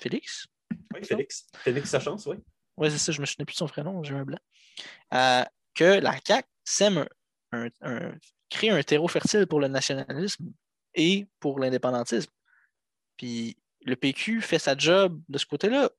[0.00, 0.46] Félix.
[0.94, 1.46] Oui, Félix.
[1.56, 2.36] Félix Sachance, oui.
[2.76, 4.38] Oui, c'est ça, je me souviens plus de son prénom, j'ai un blanc.
[5.14, 7.06] Euh, que la CAQ sème
[7.52, 8.14] un, un,
[8.48, 10.52] crée un terreau fertile pour le nationalisme
[10.94, 12.30] et pour l'indépendantisme.
[13.16, 15.90] Puis le PQ fait sa job de ce côté-là.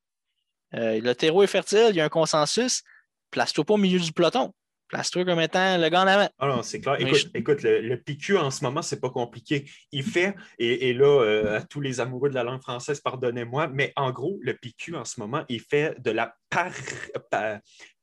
[0.76, 2.84] Euh, le terreau est fertile, il y a un consensus.
[3.32, 4.54] Place-toi pas au milieu du peloton.
[4.90, 6.30] Place-toi comme étant le gars en avant.
[6.38, 6.98] Ah non, c'est clair.
[7.00, 9.68] Écoute, le, PQ en ce moment, c'est pas compliqué.
[9.92, 13.92] Il fait, et, là, euh, à tous les amoureux de la langue française, pardonnez-moi, mais
[13.96, 16.36] en gros, le PQ en ce moment, il fait de la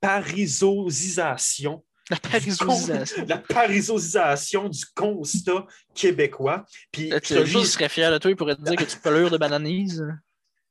[0.00, 3.24] parisosisation la parisosisation.
[3.28, 5.64] La parisosisation du constat
[5.94, 6.64] québécois.
[6.90, 9.38] Puis, lui, il serait fier de toi, il pourrait te dire que tu pelures de
[9.38, 10.04] bananise.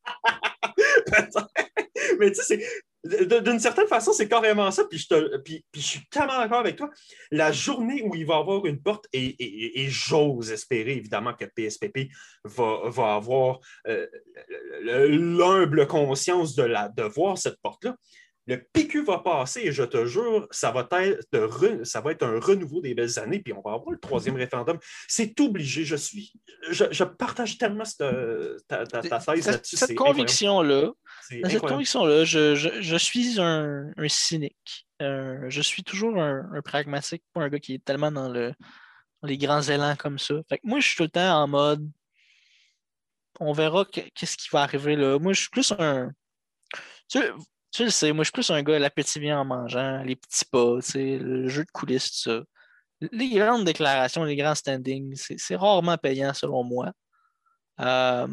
[2.19, 2.63] Mais tu sais,
[3.03, 4.83] d'une certaine façon, c'est carrément ça.
[4.85, 6.89] Puis je, te, puis, je suis tellement d'accord avec toi.
[7.31, 12.11] La journée où il va avoir une porte, et, j'ose espérer évidemment que PSPP
[12.43, 14.05] va, va avoir euh,
[14.81, 17.95] l'humble conscience de, la, de voir cette porte-là,
[18.49, 22.39] le PQ va passer et je te jure, ça va être, ça va être un
[22.39, 24.79] renouveau des belles années, puis on va avoir le troisième référendum.
[25.07, 25.85] C'est obligé.
[25.85, 26.33] Je suis.
[26.71, 28.03] Je, partage tellement cette,
[28.67, 29.77] ta, ta, thèse là-dessus.
[29.77, 30.91] Cette conviction-là,
[31.29, 34.87] cette conviction-là, je, suis un, cynique.
[35.01, 38.53] Euh, je suis toujours un, pragmatique, pas un gars qui est tellement dans, le,
[39.23, 40.33] les grands élans comme ça.
[40.49, 41.87] Fait moi, je suis tout le temps en mode
[43.39, 45.17] on verra qu'est-ce qui va arriver là.
[45.17, 46.11] Moi, je suis plus un.
[47.07, 47.31] Tu sais,
[47.71, 50.45] tu le sais, moi, je suis plus un gars, l'appétit vient en mangeant, les petits
[50.45, 52.43] pas, le jeu de coulisses, tout ça.
[53.11, 56.91] Les grandes déclarations, les grands standings, c'est rarement payant selon moi.
[57.79, 58.27] Euh,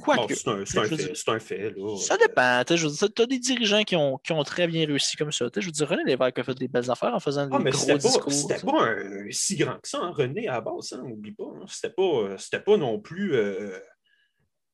[0.00, 0.34] Quoique.
[0.34, 1.70] c'est un, fait.
[1.70, 1.96] Là.
[1.98, 2.62] Ça dépend.
[2.64, 5.46] Tu as des dirigeants qui ont, qui ont, très bien réussi comme ça.
[5.54, 7.98] Je veux dire, René Lévesque a fait des belles affaires en faisant ah, des gros
[7.98, 8.32] discours.
[8.32, 11.44] C'était pas un, si grand que ça, hein, René, à la base, hein, n'oublie pas.
[11.44, 11.64] Hein.
[11.68, 13.34] C'était pas, pas non plus.
[13.34, 13.78] Euh,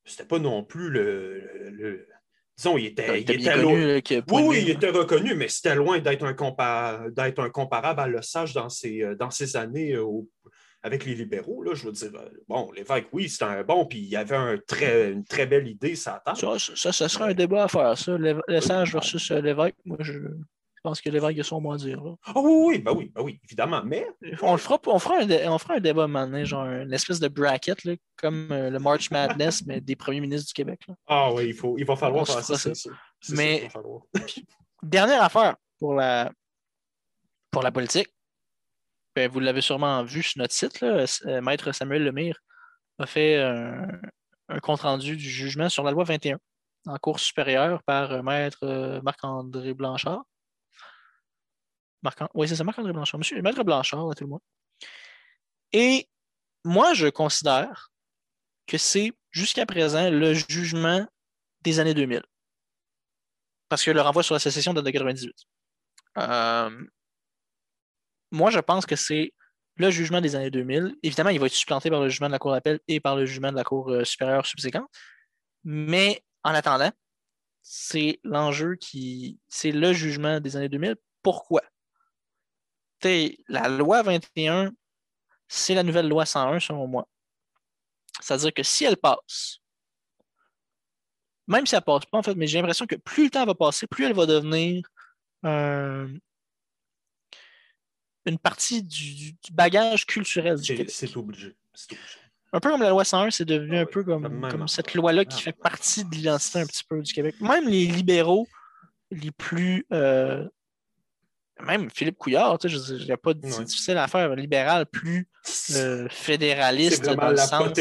[0.05, 2.07] c'était pas non plus le
[2.59, 4.01] Disons, il était, il était loin.
[4.31, 8.67] oui, il était reconnu, mais c'était loin d'être un, un, comparable à Le Sage dans
[8.67, 10.05] ses, euh, dans ses années euh,
[10.83, 11.63] avec les libéraux.
[11.63, 14.35] Là, je veux dire, euh, bon, l'évêque, oui, c'était un bon, puis il y avait
[14.35, 17.97] un très, une très belle idée, ça Ça, ça, ça serait un débat à faire,
[17.97, 18.17] ça.
[18.17, 19.75] Le, Sage versus l'évêque.
[19.85, 20.19] Moi, je.
[20.79, 22.01] Je pense que l'évêque a son mot à dire.
[22.23, 23.81] Ah oui, oui, ben oui, ben oui, évidemment.
[23.83, 24.07] Mais.
[24.41, 27.27] On, le fera, on, fera, un, on fera un débat maintenant, genre une espèce de
[27.27, 30.79] bracket, là, comme euh, le March Madness, mais des premiers ministres du Québec.
[30.87, 30.95] Là.
[31.05, 32.57] Ah oui, il, faut, il va falloir faire ça.
[32.57, 32.89] ça.
[33.31, 33.67] Mais
[34.83, 36.31] dernière affaire pour la,
[37.51, 38.07] pour la politique.
[39.17, 42.39] Ben, vous l'avez sûrement vu sur notre site, là, euh, Maître Samuel Lemire
[42.99, 43.85] a fait un,
[44.47, 46.37] un compte-rendu du jugement sur la loi 21
[46.85, 50.23] en cours supérieure par euh, Maître Marc-André Blanchard.
[52.33, 53.19] Oui, c'est ça, Marc-André Blanchard.
[53.19, 54.41] Monsieur Maître Blanchard, à tout le monde.
[55.73, 56.07] Et
[56.63, 57.91] moi, je considère
[58.67, 61.05] que c'est jusqu'à présent le jugement
[61.61, 62.23] des années 2000.
[63.67, 65.35] Parce que le renvoi sur la sécession date de 98.
[66.17, 66.85] Euh,
[68.31, 69.33] moi, je pense que c'est
[69.75, 70.95] le jugement des années 2000.
[71.03, 73.25] Évidemment, il va être supplanté par le jugement de la Cour d'appel et par le
[73.25, 74.89] jugement de la Cour euh, supérieure subséquente.
[75.63, 76.91] Mais en attendant,
[77.61, 79.39] c'est l'enjeu qui.
[79.47, 80.95] C'est le jugement des années 2000.
[81.21, 81.61] Pourquoi?
[83.03, 84.71] La loi 21,
[85.47, 87.07] c'est la nouvelle loi 101 selon moi.
[88.21, 89.59] C'est-à-dire que si elle passe,
[91.47, 93.55] même si elle passe pas, en fait, mais j'ai l'impression que plus le temps va
[93.55, 94.87] passer, plus elle va devenir
[95.45, 96.07] euh,
[98.25, 101.55] une partie du, bagage culturel du C'est obligé.
[102.51, 105.41] Un peu comme la loi 101, c'est devenu ah un peu comme, cette loi-là qui
[105.41, 107.35] fait partie de l'identité un petit peu du Québec.
[107.41, 108.47] Même les libéraux
[109.11, 110.47] les plus euh,
[111.65, 115.27] même Philippe Couillard, tu sais, je a pas de- c'est difficile à faire, libéral plus
[115.75, 117.03] euh, fédéraliste.
[117.05, 117.73] C'est dans le sens,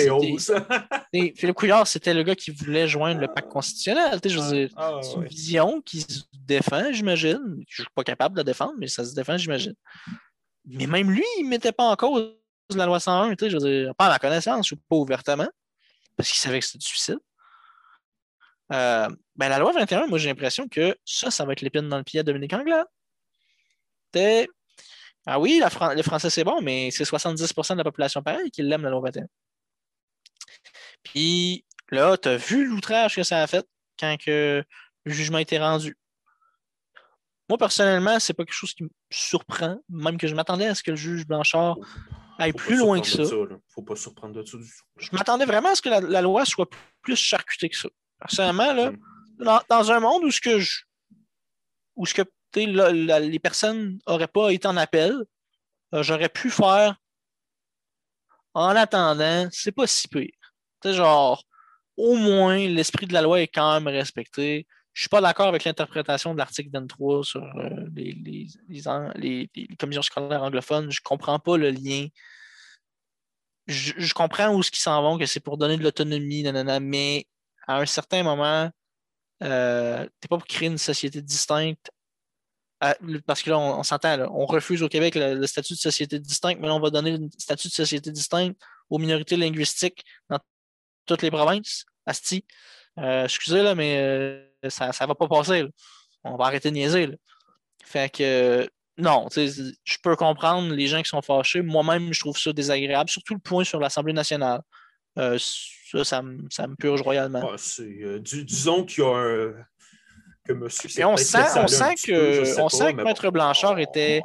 [1.12, 4.20] Philippe Couillard, c'était le gars qui voulait joindre le pacte constitutionnel.
[4.20, 5.28] tu sais, Je veux dire, Ah, c'est une ouais.
[5.28, 7.62] vision qui se défend, j'imagine.
[7.68, 9.74] Je suis pas capable de la défendre, mais ça se défend, j'imagine.
[10.64, 12.34] Mais même lui, il ne mettait pas en cause
[12.74, 15.48] la loi 101, tu sais, je veux dire, pas à ma connaissance, ou pas ouvertement,
[16.16, 17.18] parce qu'il savait que c'était du suicide.
[18.72, 21.96] Euh, ben, la loi 21, moi, j'ai l'impression que ça, ça va être l'épine dans
[21.96, 22.84] le pied à Dominique Anglade.
[24.12, 24.48] T'es-
[25.26, 28.50] Ah oui, la Fran- le français, c'est bon, mais c'est 70% de la population pareil
[28.50, 29.26] qui l'aime, la loi 21.
[31.02, 33.66] Puis là, tu as vu l'outrage que ça a fait
[33.98, 34.64] quand que
[35.04, 35.96] le jugement a été rendu.
[37.48, 40.82] Moi, personnellement, c'est pas quelque chose qui me surprend, même que je m'attendais à ce
[40.82, 41.78] que le juge Blanchard
[42.38, 43.24] aille plus loin que ça.
[43.46, 43.56] là.
[43.68, 44.84] Faut pas surprendre de ça du tout.
[44.98, 46.68] Je m'attendais vraiment à ce que la, la loi soit
[47.00, 47.88] plus charcutée que ça.
[48.18, 48.92] Personnellement, là,
[49.38, 50.82] dans, dans un monde où ce que je,
[51.96, 52.22] où ce que
[52.56, 55.14] les personnes n'auraient pas été en appel,
[55.94, 56.96] euh, j'aurais pu faire
[58.54, 60.30] en attendant, c'est pas si pire.
[60.82, 61.44] Tu genre,
[61.96, 64.66] au moins, l'esprit de la loi est quand même respecté.
[64.92, 70.02] Je suis pas d'accord avec l'interprétation de l'article 23 sur euh, les, les, les commissions
[70.02, 70.90] scolaires anglophones.
[70.90, 72.08] Je comprends pas le lien.
[73.68, 76.42] Je, comprends où ce qu'ils s'en vont, que c'est pour donner de l'autonomie,
[76.80, 77.26] mais
[77.66, 78.70] à un certain moment,
[79.42, 81.90] euh, t'es pas pour créer une société distincte.
[82.80, 86.60] À- parce que là, on, s'entend, on refuse au Québec le, statut de société distincte,
[86.60, 88.60] mais là, on va donner le statut de société distincte
[88.90, 90.38] aux minorités linguistiques dans
[91.06, 91.84] toutes les provinces.
[92.06, 92.44] Asti.
[92.98, 95.64] Euh, excusez, là, mais euh, ça ne va pas passer.
[96.24, 97.10] On va arrêter de niaiser.
[97.84, 98.66] Fait que euh,
[98.96, 101.62] non, je peux comprendre les gens qui sont fâchés.
[101.62, 104.60] Moi-même, je trouve ça désagréable, surtout le point sur l'Assemblée nationale.
[105.16, 107.50] Ça, ça me, purge royalement.
[107.52, 107.56] Ah,
[108.20, 109.54] disons qu'il y a un.
[110.48, 113.32] Que monsieur s'est Et on sent, on sent peu, que, on sent que Maître bon.
[113.32, 114.22] Blanchard était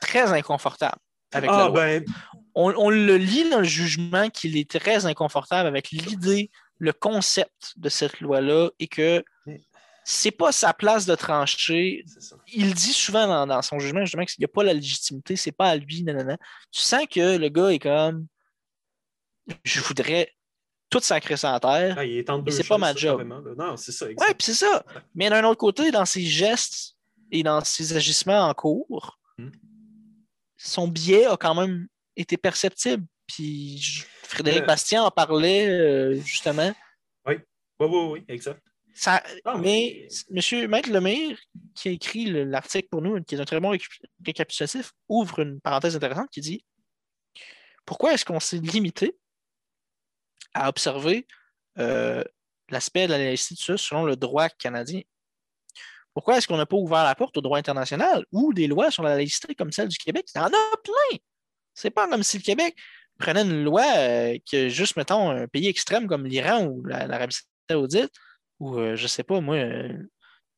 [0.00, 0.96] très inconfortable
[1.32, 1.70] avec Ah, la loi.
[1.72, 2.04] ben,
[2.54, 7.74] On, on le lit dans le jugement qu'il est très inconfortable avec l'idée, le concept
[7.76, 9.22] de cette loi-là et que
[10.04, 12.04] c'est pas sa place de trancher.
[12.46, 15.52] Il dit souvent dans, dans son jugement justement qu'il n'y a pas la légitimité, c'est
[15.52, 16.36] pas à lui, nanana.
[16.70, 18.26] Tu sens que le gars est comme
[19.64, 20.32] je voudrais
[20.88, 21.96] tout sacrer ça en terre.
[21.98, 23.22] Ah, il est en deux c'est pas ma job.
[23.58, 24.34] Non, c'est ça, Ouais, exact.
[24.38, 24.84] puis c'est ça.
[25.14, 26.94] Mais d'un autre côté, dans ses gestes
[27.32, 29.50] et dans ses agissements en cours, Hmm.
[30.56, 33.04] son biais a quand même été perceptible.
[33.26, 34.66] Puis je- Frédéric Euh.
[34.66, 36.72] Bastien en parlait euh, justement.
[37.26, 37.34] Oui,
[37.80, 38.62] oui, oui, exact.
[38.94, 41.38] Ça, Ah, mais Monsieur Maître Lemire,
[41.74, 43.76] qui a écrit le- l'article pour nous, qui est un très bon
[44.24, 46.64] récapitulatif, ouvre une parenthèse intéressante qui dit
[47.84, 49.16] Pourquoi est-ce qu'on s'est limité
[50.56, 51.26] à observer
[51.78, 52.24] euh,
[52.70, 55.02] l'aspect de la laïcité selon le droit canadien?
[56.14, 59.02] Pourquoi est-ce qu'on n'a pas ouvert la porte au droit international ou des lois sur
[59.02, 60.26] la laïcité comme celle du Québec?
[60.34, 61.18] Il y en a plein!
[61.74, 62.74] C'est pas comme si le Québec
[63.18, 67.36] prenait une loi euh, que juste, mettons, un pays extrême comme l'Iran ou la- l'Arabie
[67.68, 68.12] Saoudite,
[68.60, 69.92] ou euh, je sais pas, moi, euh,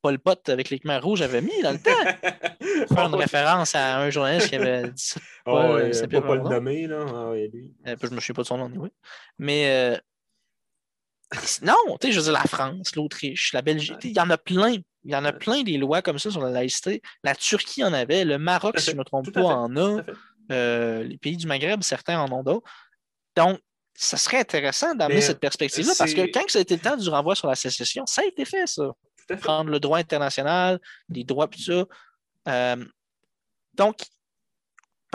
[0.01, 1.91] Paul Pot avec les Khmers rouges avait mis dans le temps.
[2.95, 5.19] Faire une référence à un journaliste qui avait dit ça.
[5.45, 7.31] Oh, Paul, ouais, pas, le nommer, là.
[7.31, 7.73] Ouais, lui.
[7.87, 8.89] Euh, je me souviens pas de son nom, oui.
[9.39, 9.97] Mais euh,
[11.63, 14.37] non, tu sais, je veux dire, la France, l'Autriche, la Belgique, il y en a
[14.37, 14.75] plein.
[15.05, 17.01] Il y en a plein des lois comme ça sur la laïcité.
[17.23, 20.03] La Turquie en avait, le Maroc, si je ne me trompe pas, en a.
[20.51, 22.69] Euh, les pays du Maghreb, certains en ont d'autres.
[23.35, 23.59] Donc,
[23.95, 27.09] ça serait intéressant d'amener cette perspective-là parce que quand ça a été le temps du
[27.09, 28.91] renvoi sur la sécession, ça a été fait, ça.
[29.37, 31.85] Prendre le droit international, les droits, tout ça.
[32.47, 32.85] Euh,
[33.73, 33.97] donc,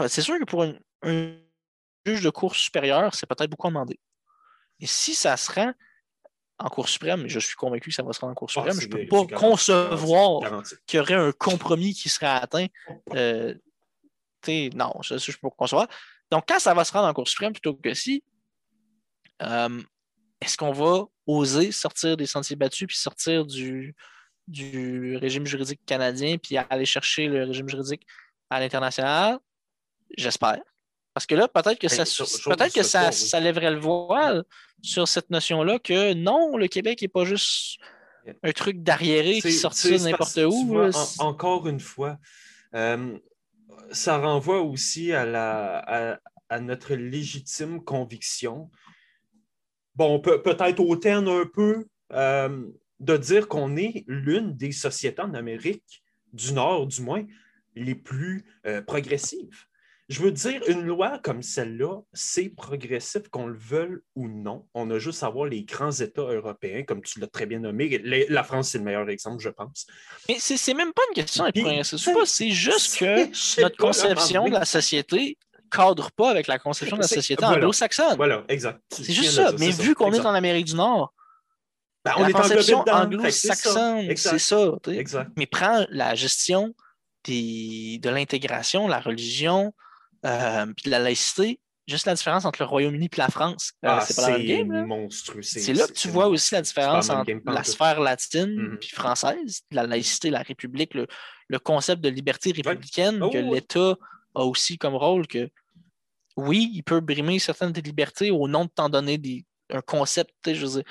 [0.07, 1.37] c'est sûr que pour une- un
[2.05, 3.99] juge de cour supérieure, c'est peut-être beaucoup demandé.
[4.79, 5.73] Et si ça se rend
[6.57, 8.53] en Cour suprême, et je suis convaincu que ça va se rendre en Cour Ah,
[8.53, 12.67] suprême, je ne peux des- pas concevoir qu'il y aurait un compromis qui serait atteint.
[13.13, 13.53] Euh,
[14.73, 15.87] non, je ne peux pas concevoir.
[16.31, 18.23] Donc, quand ça va se rendre en Cour suprême plutôt que si,
[19.41, 19.81] euh,
[20.45, 23.95] est-ce qu'on va oser sortir des sentiers battus puis sortir du,
[24.47, 28.05] du régime juridique canadien puis aller chercher le régime juridique
[28.49, 29.39] à l'international?
[30.17, 30.61] J'espère.
[31.13, 34.43] Parce que là, peut-être que, ça, peut-être que de ça, lèverait le voile
[34.81, 37.77] sur cette notion-là que non, le Québec n'est pas juste
[38.43, 40.67] un truc d'arriéré qui sort c'est n'importe où.
[40.67, 40.89] vois,
[41.19, 42.17] en- encore une fois,
[42.73, 43.17] euh,
[43.91, 45.77] ça renvoie aussi à, la,
[46.13, 46.19] à,
[46.49, 48.69] à notre légitime conviction.
[49.95, 52.65] Bon, peut- peut-être hautaine un peu, euh,
[52.99, 57.25] de dire qu'on est l'une des sociétés en Amérique du Nord, du moins,
[57.75, 59.65] les plus euh, progressives.
[60.07, 64.67] je veux dire, une loi comme celle-là, c'est progressif, qu'on le veuille ou non.
[64.75, 67.97] On a juste à voir les grands États européens, comme tu l'as très bien nommé.
[68.29, 69.87] La France, c'est le meilleur exemple, je pense.
[70.29, 72.07] Mais c'est même pas une question d'être progressif.
[72.25, 75.37] C'est juste que notre conception de la société
[75.75, 78.15] cadre pas avec la conception de la société anglo-saxonne.
[78.15, 78.79] Voilà, exact.
[78.91, 79.51] C'est juste ça.
[79.59, 81.13] Mais vu qu'on est en Amérique du Nord,
[82.03, 84.77] ben, on la est conception anglo-saxonne, c'est ça.
[85.35, 86.73] Mais prends la gestion
[87.23, 89.73] des, de l'intégration, la religion,
[90.25, 93.73] euh, puis la laïcité, juste la différence entre le Royaume-Uni et la France.
[93.83, 94.85] Euh, ah, c'est pas game.
[94.85, 95.41] monstrueux.
[95.41, 99.61] C'est là que tu vois aussi la différence entre la sphère latine mm puis française,
[99.71, 101.07] la laïcité, la République, le,
[101.47, 103.95] le concept de liberté républicaine que oh, l'État
[104.35, 105.49] a aussi comme rôle que
[106.35, 110.65] oui, il peut brimer certaines des libertés au nom de t'en donner un concept, je
[110.65, 110.83] veux dire,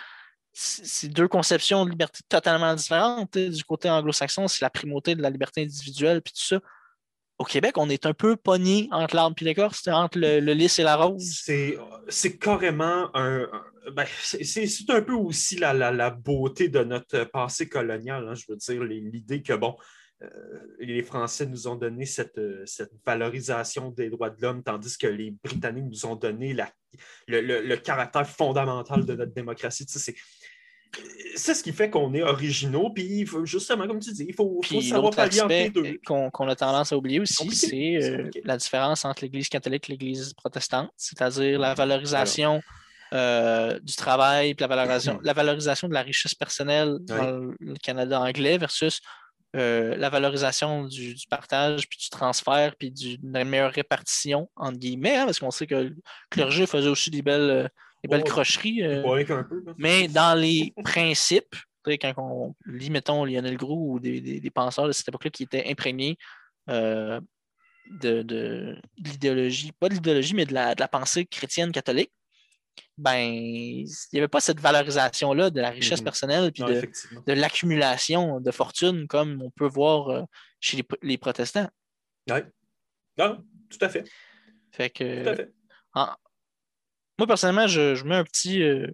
[0.54, 3.36] c'est deux conceptions de liberté totalement différentes.
[3.36, 6.60] Du côté anglo-saxon, c'est la primauté de la liberté individuelle, puis tout ça.
[7.38, 10.84] Au Québec, on est un peu pogné entre l'arbre et l'écorce, entre le, lys et
[10.84, 11.42] la rose.
[12.08, 13.48] C'est carrément un.
[13.92, 18.28] Ben, c'est un peu aussi la, beauté de notre passé colonial.
[18.28, 19.76] Hein, je veux dire, l'idée que, bon,
[20.78, 25.32] les Français nous ont donné cette, cette valorisation des droits de l'homme, tandis que les
[25.42, 26.70] Britanniques nous ont donné la,
[27.28, 29.84] le, le, caractère fondamental de notre démocratie.
[29.86, 30.14] c'est
[31.36, 34.80] c'est ce qui fait qu'on est originaux, puis justement, comme tu dis, il faut, faut
[34.80, 35.98] savoir pallier entre deux.
[36.04, 40.32] Qu'on a tendance à oublier aussi, c'est euh, la différence entre l'Église catholique et l'Église
[40.34, 42.60] protestante, c'est-à-dire la valorisation
[43.12, 48.20] euh, du travail, puis la valorisation, la valorisation de la richesse personnelle dans le Canada
[48.20, 49.00] anglais versus
[49.54, 55.24] euh, la valorisation du, partage, puis du transfert, puis d'une meilleure répartition, entre guillemets, hein,
[55.26, 55.96] parce qu'on sait que le
[56.30, 57.70] clergé faisait aussi des belles
[58.04, 58.82] des belles crocheries.
[58.82, 59.44] Euh,
[59.78, 65.08] mais dans les principes, quand on lit, mettons, Lionel Groux ou des, penseurs de cette
[65.08, 66.18] époque-là qui étaient imprégnés
[66.68, 67.20] euh,
[67.90, 72.12] de, l'idéologie, pas de l'idéologie, mais de la, pensée chrétienne catholique,
[72.96, 78.50] ben, il n'y avait pas cette valorisation-là de la richesse personnelle puis de, l'accumulation de
[78.50, 80.22] fortune comme on peut voir euh,
[80.60, 81.68] chez les, protestants.
[82.30, 82.38] Oui.
[83.18, 84.04] Non, tout à fait.
[84.72, 85.52] Fait que, tout à fait.
[87.18, 88.88] Moi, personnellement, je, mets un petit, euh,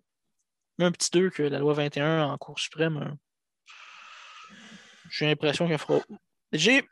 [0.78, 2.98] un petit 2 que la loi 21 en Cour suprême.
[2.98, 4.54] Euh,
[5.10, 6.00] j'ai l'impression qu'elle fera.
[6.52, 6.86] J'ai.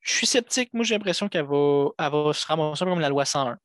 [0.00, 0.72] Je suis sceptique.
[0.72, 3.58] Moi, j'ai l'impression qu'elle va, elle va se ramasser comme la loi 101.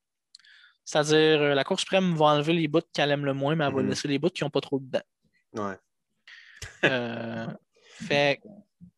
[0.86, 3.74] C'est-à-dire, euh, la Cour suprême va enlever les bouts qu'elle aime le moins, mais elle
[3.74, 3.90] va mm-hmm.
[3.90, 5.02] laisser les bouts qui n'ont pas trop dedans.
[5.54, 5.78] Ouais.
[8.08, 8.40] fait.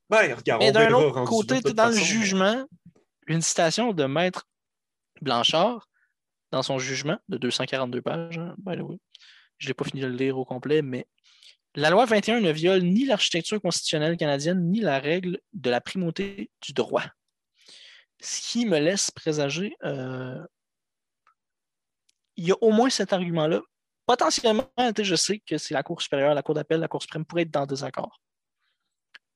[0.09, 2.65] Ben, regarde, mais d'un autre côté, dans le jugement,
[3.27, 4.47] une citation de Maître
[5.21, 5.87] Blanchard
[6.51, 8.37] dans son jugement de 242 pages.
[8.37, 8.97] Hein, by the way.
[9.57, 11.07] Je ne l'ai pas fini de le lire au complet, mais
[11.75, 16.49] la loi 21 ne viole ni l'architecture constitutionnelle canadienne, ni la règle de la primauté
[16.61, 17.03] du droit.
[18.19, 20.43] Ce qui me laisse présager, euh,
[22.37, 23.61] il y a au moins cet argument-là.
[24.05, 27.41] Potentiellement, je sais que c'est la Cour supérieure, la Cour d'appel, la Cour suprême pourrait
[27.41, 28.21] être dans des accords.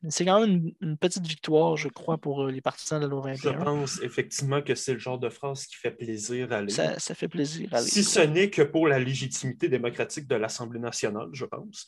[0.10, 3.22] C'est quand même une, petite victoire, je crois, pour euh, les partisans de la loi
[3.22, 3.52] 21.
[3.52, 7.00] Je pense effectivement que c'est le genre de phrase qui fait plaisir à lire.
[7.00, 7.88] Ça, fait plaisir à lire.
[7.88, 11.88] Si ce n'est que pour la légitimité démocratique de l'Assemblée nationale, je pense.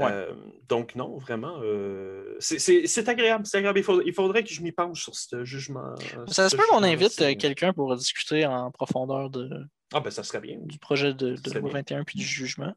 [0.00, 0.34] Euh,
[0.68, 3.44] donc, non, vraiment, euh, c'est agréable.
[3.50, 3.78] agréable.
[4.04, 5.94] Il, faudrait que je m'y penche sur ce jugement.
[6.26, 9.48] Ça se peut qu'on invite quelqu'un pour discuter en profondeur de,
[9.94, 10.58] ah, ben, ça serait bien.
[10.60, 12.74] du projet de, de loi 21 puis du jugement.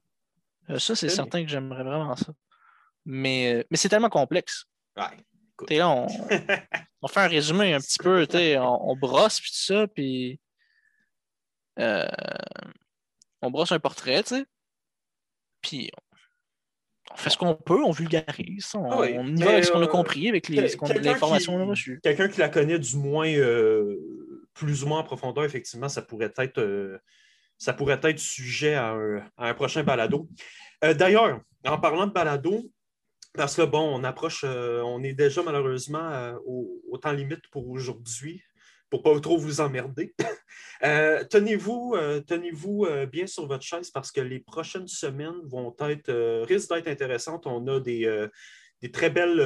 [0.78, 2.34] ça, c'est certain que j'aimerais vraiment ça.
[3.06, 4.66] Mais, euh, mais c'est tellement complexe.
[4.96, 6.08] Ouais, là, on,
[7.02, 8.26] on, fait un résumé un petit peu,
[8.60, 10.40] on, on brosse puis tout ça, puis
[11.80, 12.08] euh,
[13.42, 14.46] on brosse un portrait, tu sais.
[15.62, 15.92] Puis
[17.12, 19.82] on, fait ce qu'on peut, on vulgarise, on, ah on y va avec ce qu'on
[19.82, 22.00] a euh, compris, avec l'information qu'on a reçue.
[22.04, 23.28] Quelqu'un qui la connaît du moins
[24.62, 27.02] plus ou moins en profondeur, effectivement, ça pourrait être,
[27.58, 28.96] ça pourrait être sujet à
[29.40, 30.30] un, prochain balado.
[30.84, 32.70] D'ailleurs, en parlant de balado,
[33.34, 37.68] parce que, bon, on approche, euh, on est déjà malheureusement euh, au, temps limite pour
[37.70, 38.44] aujourd'hui,
[38.92, 40.14] pour ne pas trop vous emmerder.
[40.84, 41.96] Euh, tenez-vous
[42.26, 47.46] tenez-vous bien sur votre chaise parce que les prochaines semaines vont être, risquent d'être intéressantes.
[47.46, 48.30] On a des
[48.92, 49.40] très belles,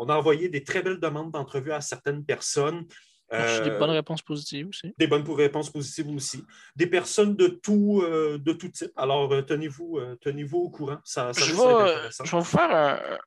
[0.00, 2.86] on a envoyé des très belles demandes d'entrevue à certaines personnes
[3.30, 4.94] des euh, bonnes réponses positives aussi.
[4.98, 6.44] Des bonnes réponses positives aussi.
[6.76, 8.92] Des personnes de tout, euh, de tout type.
[8.96, 10.98] Alors, euh, tenez-vous tenez au courant.
[11.04, 13.18] Ça, je, vais, je, vais, vous faire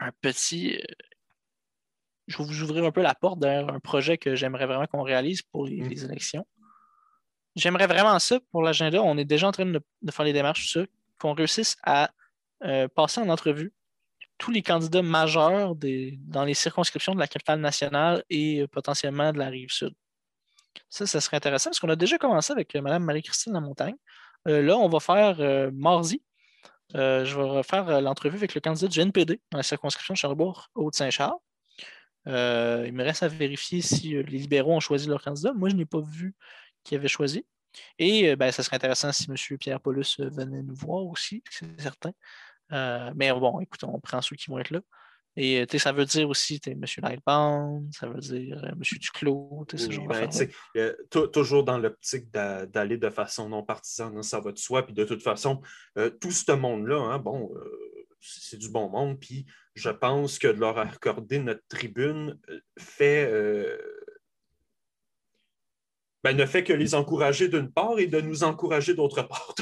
[0.00, 0.80] un, petit.
[2.26, 5.02] Je vais vous ouvrir un peu la porte d'un un projet que j'aimerais vraiment qu'on
[5.02, 6.10] réalise pour les, mm.
[6.10, 6.46] élections.
[7.54, 9.02] J'aimerais vraiment ça pour l'agenda.
[9.02, 10.78] On est déjà en train de, faire les démarches,
[11.18, 12.10] qu'on réussisse à
[12.94, 13.72] passer en entrevue
[14.38, 19.38] tous les candidats majeurs dans les circonscriptions de la capitale nationale et euh, potentiellement de
[19.38, 19.94] la rive sud.
[20.88, 23.96] Ça, ça serait intéressant parce qu'on a déjà commencé avec Mme Marie-Christine Lamontagne.
[24.48, 26.22] Euh, là, on va faire euh, mardi.
[26.94, 30.68] Euh, je vais refaire l'entrevue avec le candidat du NPD dans la circonscription de Charlebourg,
[30.74, 31.38] Haute-Saint-Charles.
[32.26, 32.32] il
[32.92, 35.52] me reste à vérifier si les libéraux ont choisi leur candidat.
[35.54, 36.34] Moi, je n'ai pas vu
[36.84, 37.44] qui avait choisi.
[37.98, 39.58] Et ben, ça serait intéressant si M.
[39.58, 42.12] Pierre Paulus venait nous voir aussi, c'est certain.
[42.70, 44.80] Mais bon, écoute, on prend ceux qui vont être là.
[45.38, 46.82] Et ça veut dire aussi M.
[47.02, 48.80] Lightbound, ça veut dire M.
[48.80, 50.30] Duclos, ce genre ben,
[50.78, 54.86] euh, Toujours dans l'optique d'aller de façon non partisane, hein, ça va de soi.
[54.86, 55.60] Puis de toute façon,
[55.98, 59.20] euh, tout ce monde-là, hein, bon, euh, c'est du bon monde.
[59.20, 59.44] Puis
[59.74, 62.38] je pense que de leur accorder notre tribune
[62.78, 63.30] fait.
[66.24, 69.54] Ben, ne fait que les encourager d'une part et de nous encourager d'autre part.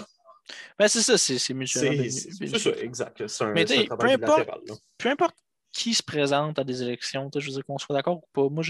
[0.79, 2.05] Ben, c'est ça, c'est mutuellement.
[2.11, 3.27] C'est ça, exact.
[3.29, 4.51] C'est un, Mais un peu importe,
[4.99, 5.37] peu importe
[5.73, 8.49] qui se présente à des élections, je veux dire qu'on soit d'accord ou pas.
[8.49, 8.65] Moi,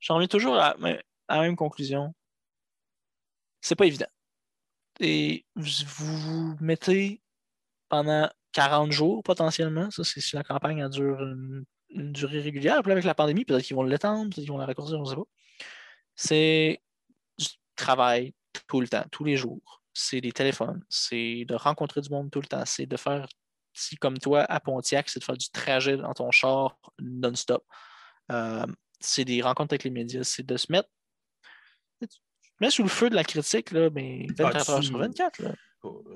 [0.00, 2.14] j'en viens toujours à, la même conclusion.
[3.60, 4.06] C'est pas évident.
[5.00, 7.22] Et vous vous mettez
[7.88, 9.90] pendant 40 jours potentiellement.
[9.90, 12.82] Ça, c'est si la campagne dure une, durée régulière.
[12.82, 15.08] Puis avec la pandémie, peut-être qu'ils vont l'étendre, peut-être qu'ils vont la raccourcir, on ne
[15.08, 15.26] sait pas.
[16.16, 16.82] C'est
[17.38, 18.34] du travail
[18.66, 19.83] tout le temps, tous les jours.
[19.94, 23.28] C'est des téléphones, c'est de rencontrer du monde tout le temps, c'est de faire
[23.72, 27.64] si, comme toi, à Pontiac, c'est de faire du trajet dans ton char non-stop.
[28.30, 28.66] Euh,
[29.00, 30.88] c'est des rencontres avec les médias, c'est de se mettre,
[32.70, 35.38] sous le feu de la critique, là, mais 24 heures sur 24.
[35.40, 35.54] Là.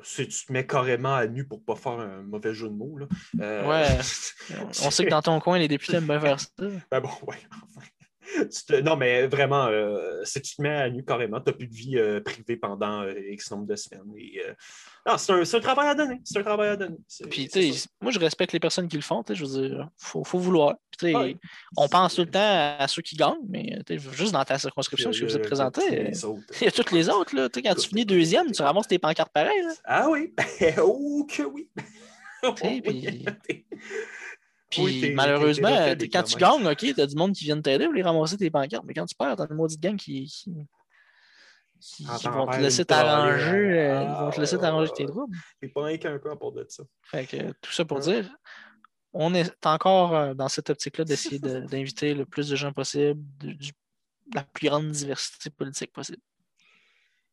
[0.03, 2.74] Si tu te mets carrément à nu pour ne pas faire un mauvais jeu de
[2.74, 2.97] mots.
[2.97, 3.07] Là.
[3.41, 3.99] Euh, ouais.
[4.83, 6.49] On sait que dans ton coin, les députés aiment bien faire ça.
[6.91, 7.87] Ben bon, ouais, enfin.
[8.85, 11.74] Non, mais vraiment, euh, si tu te mets à nu carrément, tu n'as plus de
[11.74, 14.03] vie euh, privée pendant euh, X nombre de semaines.
[15.16, 16.20] c'est un, travail à donner.
[16.24, 16.99] C'est un travail à donner.
[17.31, 17.49] Puis,
[18.01, 19.24] moi, je respecte les personnes qui le font.
[19.29, 20.74] Je veux dire, il faut, vouloir.
[21.76, 23.79] on pense tout le temps à ceux qui gagnent, mais
[24.12, 25.81] juste dans ta circonscription, ce que vous êtes présenté,
[26.61, 27.35] il y a toutes les autres.
[27.35, 27.49] Là.
[27.49, 29.64] Quand tu finis deuxième, tu ramasses tes pancartes pareilles.
[29.85, 30.35] Ah oui,
[30.79, 31.68] oh que oui.
[32.57, 33.24] Puis
[35.14, 38.50] malheureusement, quand tu gagnes, OK, t'as du monde qui vient t'aider pour les ramasser tes
[38.50, 40.54] pancartes, mais quand tu perds, t'as une maudite gang qui, qui,
[41.80, 43.78] qui, vont te laisser t'arranger.
[43.78, 45.36] Euh, ils vont te laisser t'arranger tes troubles.
[45.62, 46.82] Et pas qu'un peu à part de ça.
[47.02, 48.28] Fait que tout ça pour dire,
[49.12, 53.54] on est encore euh, dans cette optique-là d'essayer d'inviter le plus de gens possible, de,
[54.34, 56.20] la plus grande diversité politique possible.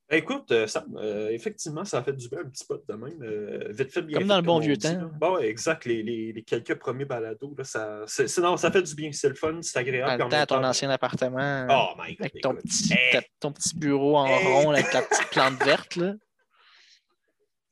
[0.08, 2.93] Ben, écoute, euh, Sam, euh, effectivement, ça a fait du bien un petit spot de
[2.93, 3.24] même.
[3.24, 5.10] Euh, vite fait, bien Comme dans le bon vieux temps.
[5.20, 5.84] Bon, exact.
[5.86, 8.06] Les, les, les, quelques premiers balados, là, ça,
[8.39, 9.12] non, ça fait du bien.
[9.12, 10.20] C'est le fun, c'est agréable.
[10.20, 11.66] Dans le temps, à ton ancien appartement.
[11.72, 12.93] Oh my God, avec ton petit,
[13.39, 15.95] ton petit, bureau en rond avec ta petite plante verte.
[15.95, 16.14] Là.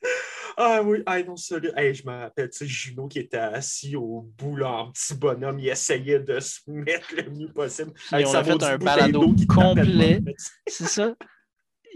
[0.56, 3.96] Ah oui, ah non, ça, hey, je me rappelle, tu sais, Juno qui était assis
[3.96, 7.92] au bout, là, en petit bonhomme, il essayait de se mettre le mieux possible.
[8.16, 10.22] Et on a fait un balado complet.
[10.68, 11.16] C'est ça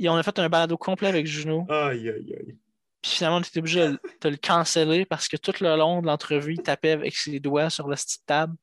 [0.05, 1.65] on a fait un balado complet avec Juno.
[1.69, 2.57] Aïe, aïe, aïe.
[3.01, 6.53] Puis finalement, on était obligé de, le canceller parce que tout le long de l'entrevue,
[6.53, 8.55] il tapait avec ses doigts sur la petite table.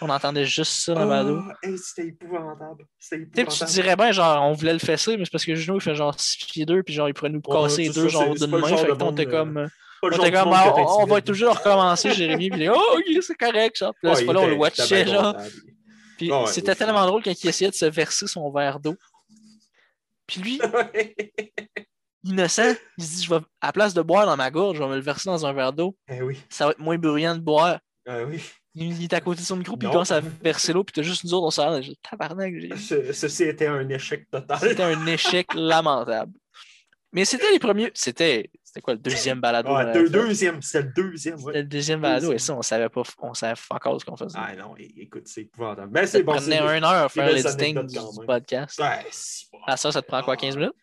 [0.00, 1.42] On entendait juste ça dans le balado.
[1.42, 2.84] Oh, c'était épouvantable.
[3.12, 3.48] épouvantable.
[3.58, 5.94] Tu dirais bien, genre, on voulait le fesser, mais c'est parce que Juno, il fait
[5.94, 8.76] genre 6 pieds 2, puis genre, il pourrait nous casser les deux, genre, d'une main.
[8.76, 9.68] Fait qu'on était comme.
[10.02, 12.50] On était comme, ah, on, va toujours recommencer, Jérémy.
[12.50, 13.92] Puis, oh, ok, c'est correct, genre.
[13.94, 15.36] Puis là, c'est pas là, on le watchait, genre.
[16.16, 18.96] Puis c'était tellement drôle quand il essayait de se verser son verre d'eau.
[20.28, 20.60] Puis lui,
[22.22, 24.88] innocent, il se dit je vais, à place de boire dans ma gorge, je vais
[24.88, 25.96] me le verser dans un verre d'eau.
[26.08, 26.38] Eh oui.
[26.50, 27.80] Ça va être moins bruyant de boire.
[28.06, 28.40] Eh oui.
[28.74, 31.02] Il, est à côté de son micro, puis il commence à verser l'eau, puis t'as
[31.02, 32.54] juste nous autres, on s'en tabarnak.
[32.76, 34.58] Ce, ceci était un échec total.
[34.60, 36.32] C'était un échec lamentable.
[37.12, 37.90] Mais c'était les premiers.
[37.94, 39.70] C'était c'était quoi le deuxième balado?
[39.74, 41.38] Ah, deux, deuxième, c'était le deuxième.
[41.38, 44.14] C'était le deuxième balado, et ça, on savait pas, on savait pas encore ce qu'on
[44.16, 44.38] faisait.
[44.38, 45.90] Ah non, écoute, c'est épouvantable.
[45.90, 46.34] Mais c'est bon.
[46.34, 48.78] Ça prenait une heure à faire l'editing du, du podcast.
[48.78, 50.74] Ouais, si, Ah, ça, ça te prend quoi, 15 minutes?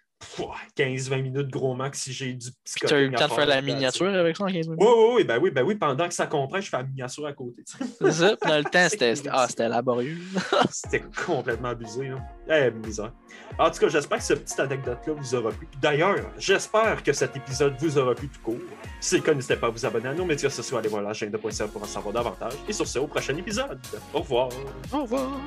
[0.78, 3.46] 15-20 minutes gros max si j'ai du petit Tu as eu le temps de faire
[3.46, 4.80] la miniature avec ça en 15 minutes?
[4.80, 7.26] Oui, oui, oui, ben oui, ben oui, pendant que ça compresse, je fais la miniature
[7.26, 7.64] à côté.
[7.66, 10.18] C'est ça, dans le temps, c'était ah, laborieux.
[10.72, 12.10] c'était complètement abusé.
[12.10, 12.22] Hein.
[12.50, 13.12] Eh, misère.
[13.58, 15.68] En tout cas, j'espère que cette petite anecdote-là vous aura plu.
[15.82, 18.60] D'ailleurs, j'espère que cet épisode vous aura plu tout court.
[19.00, 21.02] Si c'est le cas, n'hésitez pas à vous abonner à nos médias sociaux, allez voir
[21.02, 22.54] la chaîne de Points pour en savoir davantage.
[22.68, 23.80] Et sur ce, au prochain épisode.
[24.14, 24.50] Au revoir.
[24.92, 25.40] Au revoir.